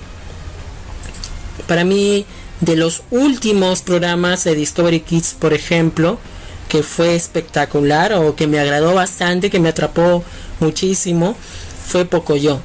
Para 1.66 1.84
mí, 1.84 2.24
de 2.60 2.76
los 2.76 3.02
últimos 3.10 3.82
programas 3.82 4.44
de 4.44 4.54
Discovery 4.54 5.00
Kids, 5.00 5.34
por 5.38 5.52
ejemplo, 5.52 6.18
que 6.68 6.82
fue 6.82 7.14
espectacular 7.14 8.14
o 8.14 8.34
que 8.34 8.46
me 8.46 8.58
agradó 8.58 8.94
bastante, 8.94 9.50
que 9.50 9.60
me 9.60 9.68
atrapó 9.68 10.24
muchísimo, 10.62 11.36
fue 11.86 12.04
Pocoyo. 12.04 12.60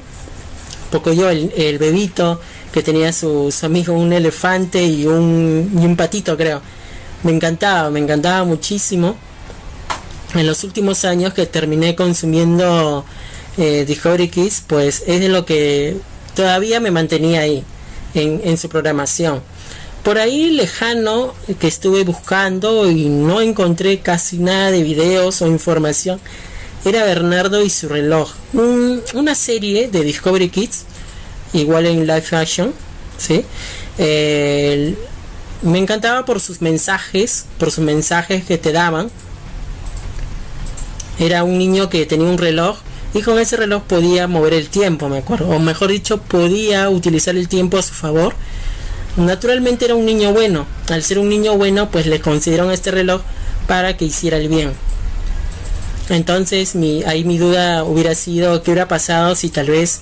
Pocoyo, 0.90 1.28
el, 1.28 1.52
el 1.56 1.78
bebito 1.78 2.40
que 2.72 2.82
tenía 2.82 3.12
sus 3.12 3.62
amigos 3.64 4.00
un 4.00 4.12
elefante 4.12 4.82
y 4.84 5.06
un, 5.06 5.70
y 5.78 5.84
un 5.84 5.96
patito, 5.96 6.36
creo. 6.36 6.62
Me 7.22 7.32
encantaba, 7.32 7.90
me 7.90 8.00
encantaba 8.00 8.44
muchísimo. 8.44 9.16
En 10.34 10.46
los 10.46 10.64
últimos 10.64 11.04
años 11.04 11.34
que 11.34 11.46
terminé 11.46 11.94
consumiendo 11.94 13.04
eh, 13.56 13.84
Discovery 13.86 14.28
Kids, 14.28 14.62
pues 14.66 15.02
es 15.06 15.20
de 15.20 15.28
lo 15.28 15.44
que 15.44 15.96
todavía 16.34 16.80
me 16.80 16.90
mantenía 16.90 17.40
ahí, 17.40 17.64
en, 18.14 18.40
en 18.44 18.56
su 18.56 18.68
programación 18.68 19.42
por 20.08 20.16
ahí 20.16 20.52
lejano 20.52 21.34
que 21.60 21.66
estuve 21.68 22.02
buscando 22.02 22.90
y 22.90 23.10
no 23.10 23.42
encontré 23.42 24.00
casi 24.00 24.38
nada 24.38 24.70
de 24.70 24.82
videos 24.82 25.42
o 25.42 25.46
información 25.48 26.18
era 26.84 27.04
Bernardo 27.04 27.62
y 27.62 27.70
su 27.70 27.88
reloj 27.88 28.30
una 28.52 29.34
serie 29.34 29.88
de 29.88 30.02
Discovery 30.02 30.48
Kids 30.48 30.84
igual 31.52 31.86
en 31.86 32.06
live 32.06 32.26
action 32.32 32.72
¿sí? 33.16 33.44
me 33.96 35.78
encantaba 35.78 36.24
por 36.24 36.40
sus 36.40 36.60
mensajes 36.60 37.46
por 37.58 37.70
sus 37.70 37.84
mensajes 37.84 38.44
que 38.44 38.58
te 38.58 38.72
daban 38.72 39.10
era 41.18 41.44
un 41.44 41.58
niño 41.58 41.88
que 41.88 42.06
tenía 42.06 42.28
un 42.28 42.38
reloj 42.38 42.78
y 43.14 43.22
con 43.22 43.38
ese 43.38 43.56
reloj 43.56 43.82
podía 43.84 44.28
mover 44.28 44.54
el 44.54 44.68
tiempo 44.68 45.08
me 45.08 45.18
acuerdo 45.18 45.48
o 45.48 45.58
mejor 45.58 45.90
dicho 45.90 46.18
podía 46.18 46.88
utilizar 46.90 47.36
el 47.36 47.48
tiempo 47.48 47.78
a 47.78 47.82
su 47.82 47.94
favor 47.94 48.34
Naturalmente 49.18 49.84
era 49.84 49.96
un 49.96 50.06
niño 50.06 50.32
bueno. 50.32 50.64
Al 50.88 51.02
ser 51.02 51.18
un 51.18 51.28
niño 51.28 51.56
bueno, 51.56 51.90
pues 51.90 52.06
le 52.06 52.20
concedieron 52.20 52.70
este 52.70 52.92
reloj 52.92 53.22
para 53.66 53.96
que 53.96 54.04
hiciera 54.04 54.36
el 54.36 54.48
bien. 54.48 54.72
Entonces, 56.08 56.74
mi, 56.74 57.02
ahí 57.04 57.24
mi 57.24 57.38
duda 57.38 57.84
hubiera 57.84 58.14
sido 58.14 58.62
qué 58.62 58.70
hubiera 58.70 58.88
pasado 58.88 59.34
si 59.34 59.50
tal 59.50 59.68
vez 59.68 60.00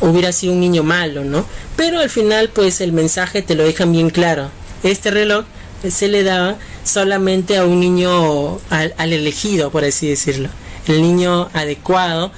hubiera 0.00 0.32
sido 0.32 0.54
un 0.54 0.60
niño 0.60 0.82
malo, 0.82 1.24
¿no? 1.24 1.44
Pero 1.76 2.00
al 2.00 2.10
final, 2.10 2.48
pues 2.48 2.80
el 2.80 2.92
mensaje 2.92 3.42
te 3.42 3.54
lo 3.54 3.64
dejan 3.64 3.92
bien 3.92 4.10
claro. 4.10 4.50
Este 4.82 5.10
reloj 5.10 5.44
se 5.88 6.08
le 6.08 6.22
daba 6.22 6.56
solamente 6.84 7.56
a 7.56 7.64
un 7.64 7.80
niño, 7.80 8.58
al, 8.70 8.94
al 8.96 9.12
elegido, 9.12 9.70
por 9.70 9.84
así 9.84 10.08
decirlo. 10.08 10.48
El 10.86 11.02
niño 11.02 11.48
adecuado 11.52 12.32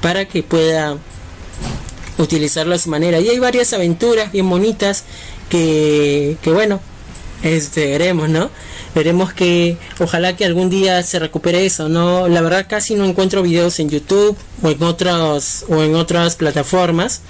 para 0.00 0.26
que 0.26 0.42
pueda 0.42 0.96
utilizarlo 2.18 2.74
a 2.74 2.78
su 2.78 2.90
manera. 2.90 3.20
Y 3.20 3.28
hay 3.28 3.38
varias 3.38 3.72
aventuras 3.72 4.32
bien 4.32 4.48
bonitas 4.48 5.04
que, 5.48 6.36
que 6.42 6.50
bueno, 6.50 6.80
este, 7.42 7.86
veremos, 7.90 8.28
¿no? 8.28 8.50
Veremos 8.94 9.32
que 9.32 9.76
ojalá 9.98 10.36
que 10.36 10.44
algún 10.44 10.70
día 10.70 11.02
se 11.02 11.18
recupere 11.18 11.66
eso, 11.66 11.88
¿no? 11.88 12.28
La 12.28 12.40
verdad 12.40 12.66
casi 12.68 12.94
no 12.94 13.04
encuentro 13.04 13.42
videos 13.42 13.80
en 13.80 13.90
YouTube 13.90 14.36
o 14.62 14.68
en 14.68 14.82
otros 14.82 15.64
o 15.68 15.82
en 15.82 15.94
otras 15.94 16.36
plataformas. 16.36 17.20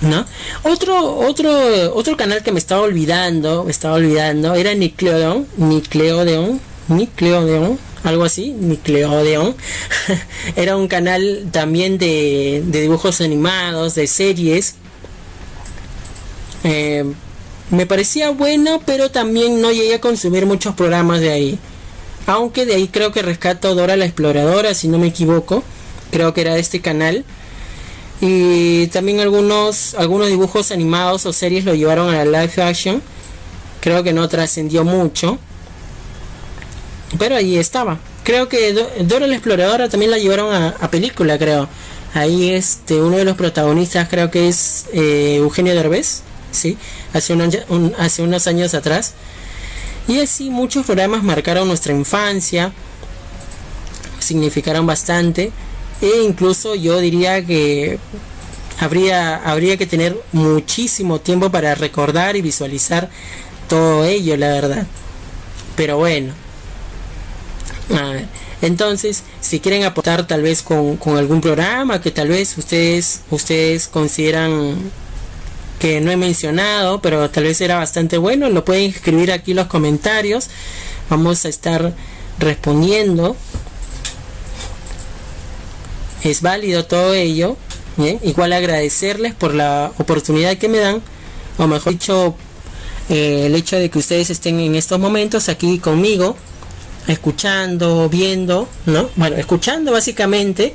¿No? 0.00 0.24
Otro, 0.62 1.18
otro, 1.18 1.94
otro 1.94 2.16
canal 2.16 2.42
que 2.42 2.52
me 2.52 2.58
estaba 2.58 2.80
olvidando, 2.80 3.64
me 3.64 3.70
estaba 3.70 3.96
olvidando, 3.96 4.54
era 4.54 4.72
Nickelodeon, 4.72 5.46
Nickelodeon, 5.58 6.58
Nickelodeon, 6.88 7.78
algo 8.02 8.24
así, 8.24 8.52
Nickelodeon. 8.52 9.54
Era 10.56 10.76
un 10.76 10.88
canal 10.88 11.48
también 11.52 11.98
de, 11.98 12.62
dibujos 12.66 13.20
animados, 13.20 13.94
de 13.94 14.06
series. 14.06 14.76
Eh, 16.64 17.04
me 17.70 17.86
parecía 17.86 18.30
bueno, 18.30 18.80
pero 18.84 19.10
también 19.10 19.60
no 19.60 19.70
llegué 19.70 19.94
a 19.94 20.00
consumir 20.00 20.46
muchos 20.46 20.74
programas 20.74 21.20
de 21.20 21.30
ahí. 21.30 21.58
Aunque 22.26 22.66
de 22.66 22.74
ahí 22.74 22.88
creo 22.88 23.12
que 23.12 23.22
rescato 23.22 23.74
Dora 23.74 23.96
la 23.96 24.04
Exploradora, 24.04 24.74
si 24.74 24.88
no 24.88 24.98
me 24.98 25.08
equivoco. 25.08 25.62
Creo 26.10 26.34
que 26.34 26.40
era 26.40 26.54
de 26.54 26.60
este 26.60 26.80
canal. 26.80 27.24
Y 28.20 28.88
también 28.88 29.20
algunos, 29.20 29.94
algunos 29.94 30.28
dibujos 30.28 30.72
animados 30.72 31.24
o 31.26 31.32
series 31.32 31.64
lo 31.64 31.74
llevaron 31.74 32.12
a 32.12 32.24
la 32.24 32.42
live 32.42 32.62
action. 32.62 33.02
Creo 33.80 34.02
que 34.02 34.12
no 34.12 34.28
trascendió 34.28 34.84
mucho. 34.84 35.38
Pero 37.18 37.36
ahí 37.36 37.56
estaba. 37.56 37.98
Creo 38.24 38.48
que 38.48 38.72
Dora 39.00 39.26
la 39.26 39.34
Exploradora 39.34 39.88
también 39.88 40.10
la 40.10 40.18
llevaron 40.18 40.52
a, 40.52 40.90
película, 40.90 41.38
creo. 41.38 41.68
Ahí 42.14 42.50
este 42.50 43.00
uno 43.00 43.16
de 43.16 43.24
los 43.24 43.36
protagonistas 43.36 44.08
creo 44.08 44.30
que 44.30 44.48
es 44.48 44.86
eh, 44.92 45.36
Eugenio 45.36 45.74
Derbez, 45.74 46.22
sí, 46.52 46.76
hace, 47.12 47.32
unos 48.22 48.46
años 48.46 48.74
atrás. 48.74 49.14
Y 50.08 50.20
así 50.20 50.50
muchos 50.50 50.86
programas 50.86 51.22
marcaron 51.22 51.68
nuestra 51.68 51.92
infancia, 51.92 52.72
significaron 54.18 54.86
bastante 54.86 55.52
e 56.00 56.22
incluso 56.22 56.74
yo 56.74 56.98
diría 56.98 57.44
que 57.44 57.98
habría, 58.78 59.36
habría 59.36 59.76
que 59.76 59.86
tener 59.86 60.16
muchísimo 60.32 61.20
tiempo 61.20 61.50
para 61.50 61.74
recordar 61.74 62.36
y 62.36 62.42
visualizar 62.42 63.10
todo 63.68 64.04
ello, 64.04 64.36
la 64.36 64.48
verdad. 64.48 64.86
Pero 65.76 65.98
bueno, 65.98 66.32
entonces, 68.62 69.22
si 69.40 69.60
quieren 69.60 69.84
aportar 69.84 70.26
tal 70.26 70.42
vez 70.42 70.62
con, 70.62 70.98
algún 71.16 71.40
programa 71.40 72.00
que 72.00 72.10
tal 72.10 72.28
vez 72.28 72.56
ustedes, 72.58 73.20
ustedes 73.30 73.88
consideran 73.88 74.76
que 75.80 76.00
no 76.00 76.10
he 76.12 76.16
mencionado, 76.16 77.00
pero 77.00 77.30
tal 77.30 77.44
vez 77.44 77.60
era 77.60 77.78
bastante 77.78 78.18
bueno, 78.18 78.50
lo 78.50 78.64
pueden 78.64 78.90
escribir 78.90 79.32
aquí 79.32 79.52
en 79.52 79.56
los 79.56 79.66
comentarios. 79.66 80.48
Vamos 81.08 81.44
a 81.44 81.48
estar 81.48 81.94
respondiendo. 82.38 83.34
Es 86.22 86.42
válido 86.42 86.84
todo 86.84 87.14
ello. 87.14 87.56
Igual 88.22 88.52
agradecerles 88.52 89.34
por 89.34 89.54
la 89.54 89.92
oportunidad 89.98 90.56
que 90.56 90.68
me 90.68 90.78
dan, 90.78 91.02
o 91.58 91.66
mejor 91.66 91.92
dicho, 91.92 92.34
eh, 93.08 93.44
el 93.46 93.54
hecho 93.54 93.76
de 93.76 93.90
que 93.90 93.98
ustedes 93.98 94.30
estén 94.30 94.60
en 94.60 94.74
estos 94.74 94.98
momentos 94.98 95.48
aquí 95.48 95.78
conmigo, 95.78 96.36
escuchando, 97.08 98.08
viendo, 98.08 98.68
¿no? 98.86 99.10
Bueno, 99.16 99.36
escuchando 99.36 99.92
básicamente. 99.92 100.74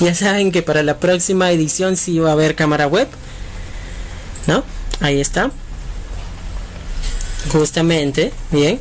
Ya 0.00 0.14
saben 0.14 0.50
que 0.50 0.62
para 0.62 0.82
la 0.82 0.98
próxima 0.98 1.50
edición 1.50 1.96
sí 1.96 2.18
va 2.18 2.30
a 2.30 2.32
haber 2.32 2.54
cámara 2.54 2.86
web, 2.86 3.06
¿no? 4.46 4.64
Ahí 5.00 5.20
está. 5.20 5.50
Justamente, 7.52 8.32
bien. 8.50 8.80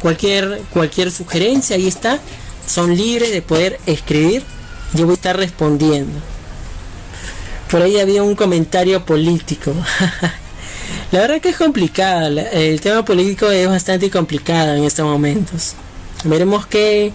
Cualquier, 0.00 0.62
cualquier 0.70 1.10
sugerencia, 1.10 1.76
ahí 1.76 1.88
está. 1.88 2.20
Son 2.66 2.96
libres 2.96 3.30
de 3.30 3.42
poder 3.42 3.80
escribir. 3.86 4.42
Yo 4.92 5.04
voy 5.04 5.12
a 5.12 5.14
estar 5.14 5.36
respondiendo. 5.36 6.18
Por 7.70 7.82
ahí 7.82 7.98
había 7.98 8.22
un 8.22 8.36
comentario 8.36 9.04
político. 9.04 9.72
La 11.12 11.20
verdad 11.20 11.40
que 11.40 11.50
es 11.50 11.56
complicado. 11.56 12.38
El 12.52 12.80
tema 12.80 13.04
político 13.04 13.50
es 13.50 13.68
bastante 13.68 14.10
complicado 14.10 14.74
en 14.74 14.84
estos 14.84 15.04
momentos. 15.04 15.74
Veremos 16.24 16.66
que 16.66 17.12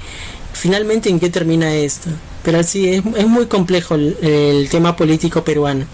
finalmente 0.53 1.09
en 1.09 1.19
qué 1.19 1.29
termina 1.29 1.73
esto. 1.73 2.09
Pero 2.43 2.63
sí, 2.63 2.87
es, 2.87 3.03
muy 3.03 3.45
complejo 3.45 3.95
el, 3.95 4.67
tema 4.69 4.95
político 4.95 5.43
peruano. 5.43 5.85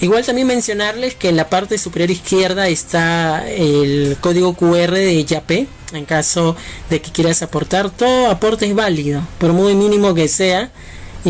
Igual 0.00 0.26
también 0.26 0.46
mencionarles 0.46 1.14
que 1.14 1.30
en 1.30 1.36
la 1.36 1.48
parte 1.48 1.78
superior 1.78 2.10
izquierda 2.10 2.68
está 2.68 3.48
el 3.48 4.16
código 4.20 4.54
QR 4.54 4.92
de 4.92 5.24
YAPE. 5.24 5.68
En 5.92 6.04
caso 6.04 6.56
de 6.90 7.00
que 7.00 7.12
quieras 7.12 7.42
aportar, 7.42 7.90
todo 7.90 8.30
aporte 8.30 8.66
es 8.66 8.74
válido, 8.74 9.22
por 9.38 9.52
muy 9.52 9.74
mínimo 9.74 10.14
que 10.14 10.26
sea 10.28 10.70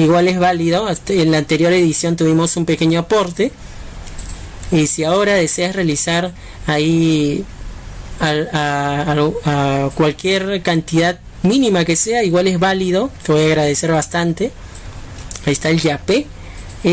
igual 0.00 0.28
es 0.28 0.38
válido. 0.38 0.88
En 1.08 1.30
la 1.30 1.38
anterior 1.38 1.72
edición 1.72 2.16
tuvimos 2.16 2.56
un 2.56 2.64
pequeño 2.64 3.00
aporte. 3.00 3.52
Y 4.70 4.86
si 4.86 5.04
ahora 5.04 5.34
deseas 5.34 5.74
realizar 5.74 6.32
ahí 6.66 7.44
a, 8.20 9.90
cualquier 9.94 10.62
cantidad 10.62 11.18
mínima 11.42 11.84
que 11.84 11.96
sea, 11.96 12.24
igual 12.24 12.48
es 12.48 12.58
válido. 12.58 13.10
Te 13.24 13.32
voy 13.32 13.42
a 13.42 13.46
agradecer 13.46 13.90
bastante. 13.92 14.52
Ahí 15.46 15.52
está 15.52 15.70
el 15.70 15.80
YAPE 15.80 16.26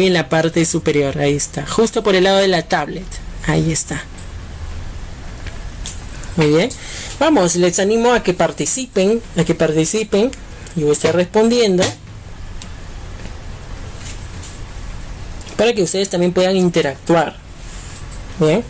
en 0.02 0.14
la 0.14 0.30
parte 0.30 0.66
superior. 0.66 1.20
Ahí 1.20 1.36
está. 1.36 1.66
Justo 1.66 2.04
por 2.04 2.16
el 2.16 2.24
lado 2.24 2.40
de 2.40 2.48
la 2.48 2.64
tablet. 2.64 3.06
Ahí 3.46 3.72
está. 3.72 4.04
Muy 6.36 6.48
bien. 6.48 6.70
Vamos, 7.20 7.56
les 7.56 7.80
animo 7.80 8.12
a 8.12 8.24
que 8.24 8.34
participen. 8.34 9.22
A 9.38 9.44
que 9.44 9.56
participen. 9.56 10.32
Yo 10.76 10.84
voy 10.84 10.90
a 10.90 10.94
estar 10.94 11.16
respondiendo. 11.16 11.84
para 15.64 15.74
que 15.74 15.84
ustedes 15.84 16.10
también 16.10 16.34
puedan 16.34 16.58
interactuar. 16.58 17.38
Bien. 18.38 18.64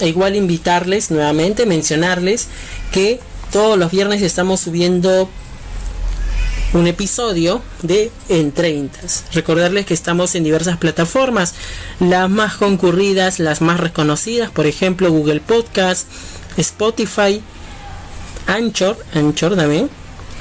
E 0.00 0.08
igual 0.08 0.36
invitarles 0.36 1.10
nuevamente, 1.10 1.66
mencionarles 1.66 2.48
que 2.92 3.20
todos 3.52 3.78
los 3.78 3.90
viernes 3.90 4.22
estamos 4.22 4.60
subiendo 4.60 5.28
un 6.74 6.86
episodio 6.88 7.62
de 7.82 8.10
En 8.28 8.50
30. 8.52 8.98
Recordarles 9.32 9.86
que 9.86 9.94
estamos 9.94 10.34
en 10.34 10.42
diversas 10.42 10.76
plataformas, 10.76 11.54
las 12.00 12.28
más 12.28 12.56
concurridas, 12.56 13.38
las 13.38 13.60
más 13.60 13.78
reconocidas, 13.78 14.50
por 14.50 14.66
ejemplo 14.66 15.10
Google 15.10 15.40
Podcast, 15.40 16.08
Spotify, 16.56 17.40
Anchor, 18.46 18.98
Anchor 19.14 19.56
también, 19.56 19.88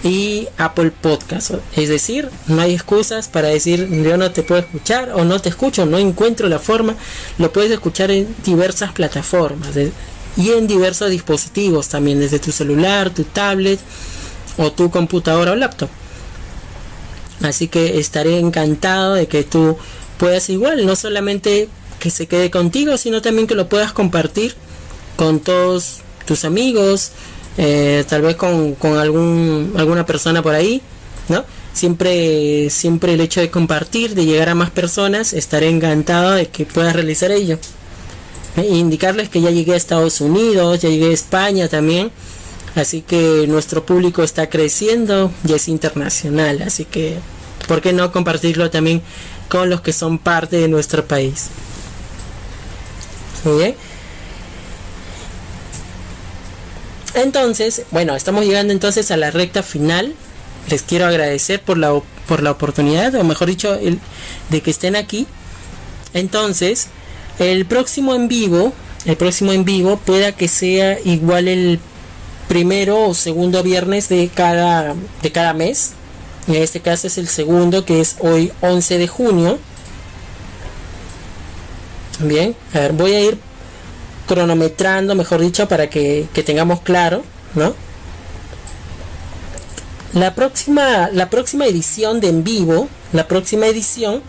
y 0.04 0.48
Apple 0.58 0.92
Podcast. 0.92 1.52
Es 1.76 1.90
decir, 1.90 2.30
no 2.48 2.62
hay 2.62 2.74
excusas 2.74 3.30
para 3.30 3.48
decir 3.48 3.88
yo 4.04 4.18
no 4.18 4.32
te 4.32 4.44
puedo 4.44 4.62
escuchar 4.62 5.12
o 5.14 5.24
no 5.24 5.40
te 5.40 5.50
escucho, 5.50 5.86
no 5.86 5.98
encuentro 5.98 6.50
la 6.50 6.60
forma. 6.60 6.96
Lo 7.38 7.52
puedes 7.52 7.72
escuchar 7.72 8.12
en 8.12 8.36
diversas 8.44 8.92
plataformas 8.92 9.70
y 10.36 10.52
en 10.52 10.68
diversos 10.68 11.10
dispositivos 11.10 11.88
también, 11.88 12.20
desde 12.20 12.40
tu 12.40 12.52
celular, 12.52 13.12
tu 13.12 13.24
tablet 13.24 13.80
o 14.58 14.72
tu 14.72 14.92
computadora 14.92 15.54
o 15.54 15.56
laptop. 15.56 15.90
Así 17.42 17.68
que 17.68 18.00
estaré 18.00 18.40
encantado 18.40 19.16
de 19.16 19.28
que 19.28 19.44
tú 19.44 19.78
puedas 20.18 20.50
igual, 20.50 20.86
no 20.86 20.96
solamente 20.96 21.70
que 22.00 22.10
se 22.10 22.28
quede 22.28 22.52
contigo, 22.52 22.98
sino 22.98 23.22
también 23.22 23.48
que 23.48 23.56
lo 23.56 23.70
puedas 23.70 23.94
compartir 23.94 24.56
con 25.16 25.40
todos 25.40 26.02
tus 26.26 26.46
amigos, 26.46 27.12
eh, 27.58 28.04
tal 28.08 28.22
vez 28.22 28.36
con, 28.36 28.76
algún, 28.98 29.74
alguna 29.78 30.06
persona 30.06 30.42
por 30.42 30.56
ahí, 30.56 30.82
¿no? 31.30 31.44
Siempre, 31.74 32.70
siempre 32.70 33.14
el 33.14 33.22
hecho 33.22 33.42
de 33.42 33.50
compartir, 33.50 34.16
de 34.16 34.26
llegar 34.26 34.50
a 34.50 34.56
más 34.56 34.70
personas, 34.70 35.34
estaré 35.34 35.70
encantado 35.70 36.32
de 36.32 36.48
que 36.48 36.66
puedas 36.66 36.94
realizar 36.94 37.32
ello. 37.32 37.58
E 38.56 38.68
indicarles 38.76 39.30
que 39.30 39.42
ya 39.42 39.50
llegué 39.50 39.74
a 39.74 39.78
Estados 39.78 40.22
Unidos, 40.22 40.80
ya 40.82 40.90
llegué 40.90 41.08
a 41.08 41.14
España 41.14 41.68
también, 41.68 42.12
así 42.76 43.02
que 43.02 43.46
nuestro 43.48 43.84
público 43.84 44.22
está 44.22 44.50
creciendo 44.50 45.32
y 45.48 45.54
es 45.54 45.68
internacional, 45.68 46.62
así 46.62 46.86
que, 46.86 47.18
¿por 47.68 47.82
qué 47.82 47.94
no 47.94 48.12
compartirlo 48.12 48.70
también 48.70 49.02
con 49.50 49.72
los 49.72 49.82
que 49.82 49.94
son 49.94 50.20
parte 50.20 50.58
de 50.58 50.68
nuestro 50.68 51.06
país? 51.06 51.48
Muy 53.44 53.58
bien. 53.58 53.76
Entonces, 57.16 57.84
bueno, 57.92 58.16
estamos 58.16 58.46
llegando 58.46 58.74
entonces 58.74 59.12
a 59.12 59.18
la 59.18 59.32
recta 59.32 59.64
final. 59.64 60.14
Les 60.70 60.82
quiero 60.82 61.06
agradecer 61.06 61.62
por 61.62 61.78
la, 61.78 62.02
por 62.28 62.42
la 62.42 62.52
oportunidad, 62.52 63.14
o 63.16 63.24
mejor 63.24 63.48
dicho, 63.48 63.78
de 64.50 64.62
que 64.62 64.72
estén 64.72 64.96
aquí. 64.96 65.28
Entonces, 66.14 66.88
el 67.40 67.66
próximo 67.66 68.16
en 68.16 68.28
vivo, 68.28 68.74
el 69.06 69.18
próximo 69.18 69.52
en 69.52 69.66
vivo 69.66 69.98
pueda 69.98 70.32
que 70.32 70.48
sea 70.48 71.00
igual 71.04 71.48
el 71.48 71.80
primero 72.48 73.08
o 73.08 73.14
segundo 73.14 73.64
viernes 73.64 74.10
de 74.10 74.30
cada, 74.34 74.96
de 75.22 75.32
cada 75.32 75.54
mes. 75.54 75.94
En 76.48 76.56
este 76.56 76.82
caso 76.82 77.08
es 77.08 77.18
el 77.18 77.28
segundo, 77.28 77.86
que 77.86 78.02
es 78.02 78.18
hoy 78.20 78.52
11 78.62 78.98
de 78.98 79.08
junio. 79.08 79.60
Bien, 82.20 82.56
a 82.74 82.80
ver, 82.80 82.94
voy 82.94 83.14
a 83.14 83.22
ir 83.22 83.38
cronometrando, 84.28 85.16
mejor 85.16 85.42
dicho, 85.42 85.68
para 85.68 85.90
que, 85.90 86.28
tengamos 86.46 86.82
claro, 86.82 87.24
¿no? 87.56 87.76
La 90.14 90.36
próxima, 90.36 91.10
la 91.12 91.30
próxima 91.30 91.66
edición 91.66 92.20
de 92.20 92.30
en 92.30 92.44
vivo, 92.44 92.88
la 93.14 93.28
próxima 93.28 93.66
edición, 93.68 94.22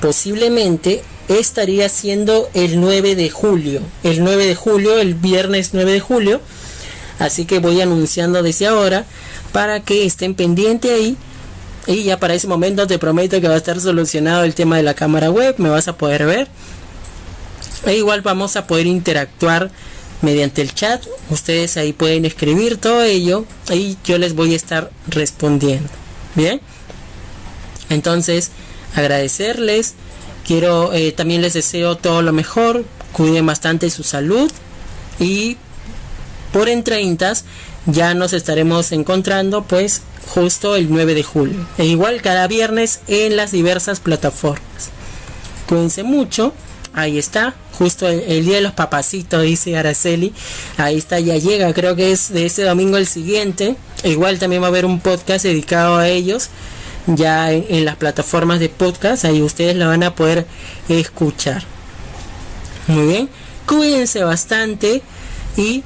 posiblemente 0.00 1.02
estaría 1.28 1.88
siendo 1.88 2.48
el 2.54 2.80
9 2.80 3.14
de 3.14 3.30
julio. 3.30 3.80
El 4.02 4.22
9 4.22 4.46
de 4.46 4.54
julio, 4.54 4.98
el 4.98 5.14
viernes 5.14 5.70
9 5.72 5.92
de 5.92 6.00
julio. 6.00 6.40
Así 7.18 7.46
que 7.46 7.58
voy 7.58 7.80
anunciando 7.80 8.42
desde 8.42 8.66
ahora 8.66 9.06
para 9.52 9.80
que 9.80 10.04
estén 10.04 10.34
pendientes 10.34 10.92
ahí. 10.92 11.16
Y 11.86 12.02
ya 12.02 12.18
para 12.18 12.34
ese 12.34 12.48
momento 12.48 12.86
te 12.86 12.98
prometo 12.98 13.40
que 13.40 13.48
va 13.48 13.54
a 13.54 13.58
estar 13.58 13.80
solucionado 13.80 14.44
el 14.44 14.54
tema 14.54 14.76
de 14.76 14.82
la 14.82 14.94
cámara 14.94 15.30
web. 15.30 15.54
Me 15.58 15.70
vas 15.70 15.88
a 15.88 15.96
poder 15.96 16.26
ver. 16.26 16.48
E 17.84 17.96
igual 17.96 18.22
vamos 18.22 18.56
a 18.56 18.66
poder 18.66 18.86
interactuar 18.86 19.70
mediante 20.22 20.62
el 20.62 20.74
chat. 20.74 21.04
Ustedes 21.30 21.76
ahí 21.76 21.92
pueden 21.92 22.24
escribir 22.24 22.78
todo 22.78 23.02
ello 23.02 23.44
y 23.72 23.96
yo 24.04 24.18
les 24.18 24.34
voy 24.34 24.52
a 24.54 24.56
estar 24.56 24.90
respondiendo. 25.08 25.88
Bien. 26.34 26.60
Entonces, 27.90 28.50
agradecerles. 28.94 29.94
Quiero 30.46 30.92
eh, 30.92 31.12
también 31.12 31.42
les 31.42 31.54
deseo 31.54 31.96
todo 31.96 32.22
lo 32.22 32.32
mejor. 32.32 32.84
Cuiden 33.12 33.46
bastante 33.46 33.90
su 33.90 34.02
salud. 34.02 34.50
Y 35.18 35.56
por 36.52 36.68
en 36.68 36.84
30 36.84 37.34
ya 37.86 38.14
nos 38.14 38.32
estaremos 38.32 38.92
encontrando 38.92 39.62
pues 39.62 40.02
justo 40.28 40.76
el 40.76 40.90
9 40.90 41.14
de 41.14 41.22
julio. 41.22 41.66
E 41.78 41.84
igual 41.86 42.22
cada 42.22 42.46
viernes 42.46 43.00
en 43.06 43.36
las 43.36 43.52
diversas 43.52 44.00
plataformas. 44.00 44.90
Cuídense 45.68 46.02
mucho. 46.02 46.52
Ahí 46.96 47.18
está, 47.18 47.54
justo 47.78 48.08
el, 48.08 48.44
día 48.44 48.56
de 48.56 48.62
los 48.62 48.72
papacitos, 48.72 49.42
dice 49.42 49.76
Araceli. 49.76 50.32
Ahí 50.78 50.96
está, 50.96 51.20
ya 51.20 51.36
llega, 51.36 51.72
creo 51.72 51.94
que 51.94 52.10
es 52.10 52.32
de 52.32 52.46
ese 52.46 52.64
domingo 52.64 52.96
el 52.96 53.06
siguiente. 53.06 53.76
Igual 54.02 54.40
también 54.40 54.62
va 54.62 54.66
a 54.66 54.70
haber 54.70 54.84
un 54.84 54.98
podcast 54.98 55.44
dedicado 55.44 55.98
a 55.98 56.08
ellos, 56.08 56.48
ya 57.06 57.52
en, 57.52 57.84
las 57.84 57.96
plataformas 57.96 58.58
de 58.58 58.68
podcast, 58.68 59.24
ahí 59.24 59.40
ustedes 59.42 59.76
lo 59.76 59.86
van 59.86 60.02
a 60.02 60.14
poder 60.16 60.46
escuchar. 60.88 61.62
Muy 62.88 63.06
bien, 63.06 63.28
cuídense 63.66 64.24
bastante 64.24 65.02
y 65.56 65.84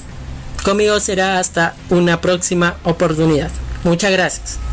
Conmigo 0.62 1.00
será 1.00 1.38
hasta 1.38 1.74
una 1.88 2.20
próxima 2.20 2.76
oportunidad. 2.84 3.50
Muchas 3.84 4.12
gracias. 4.12 4.69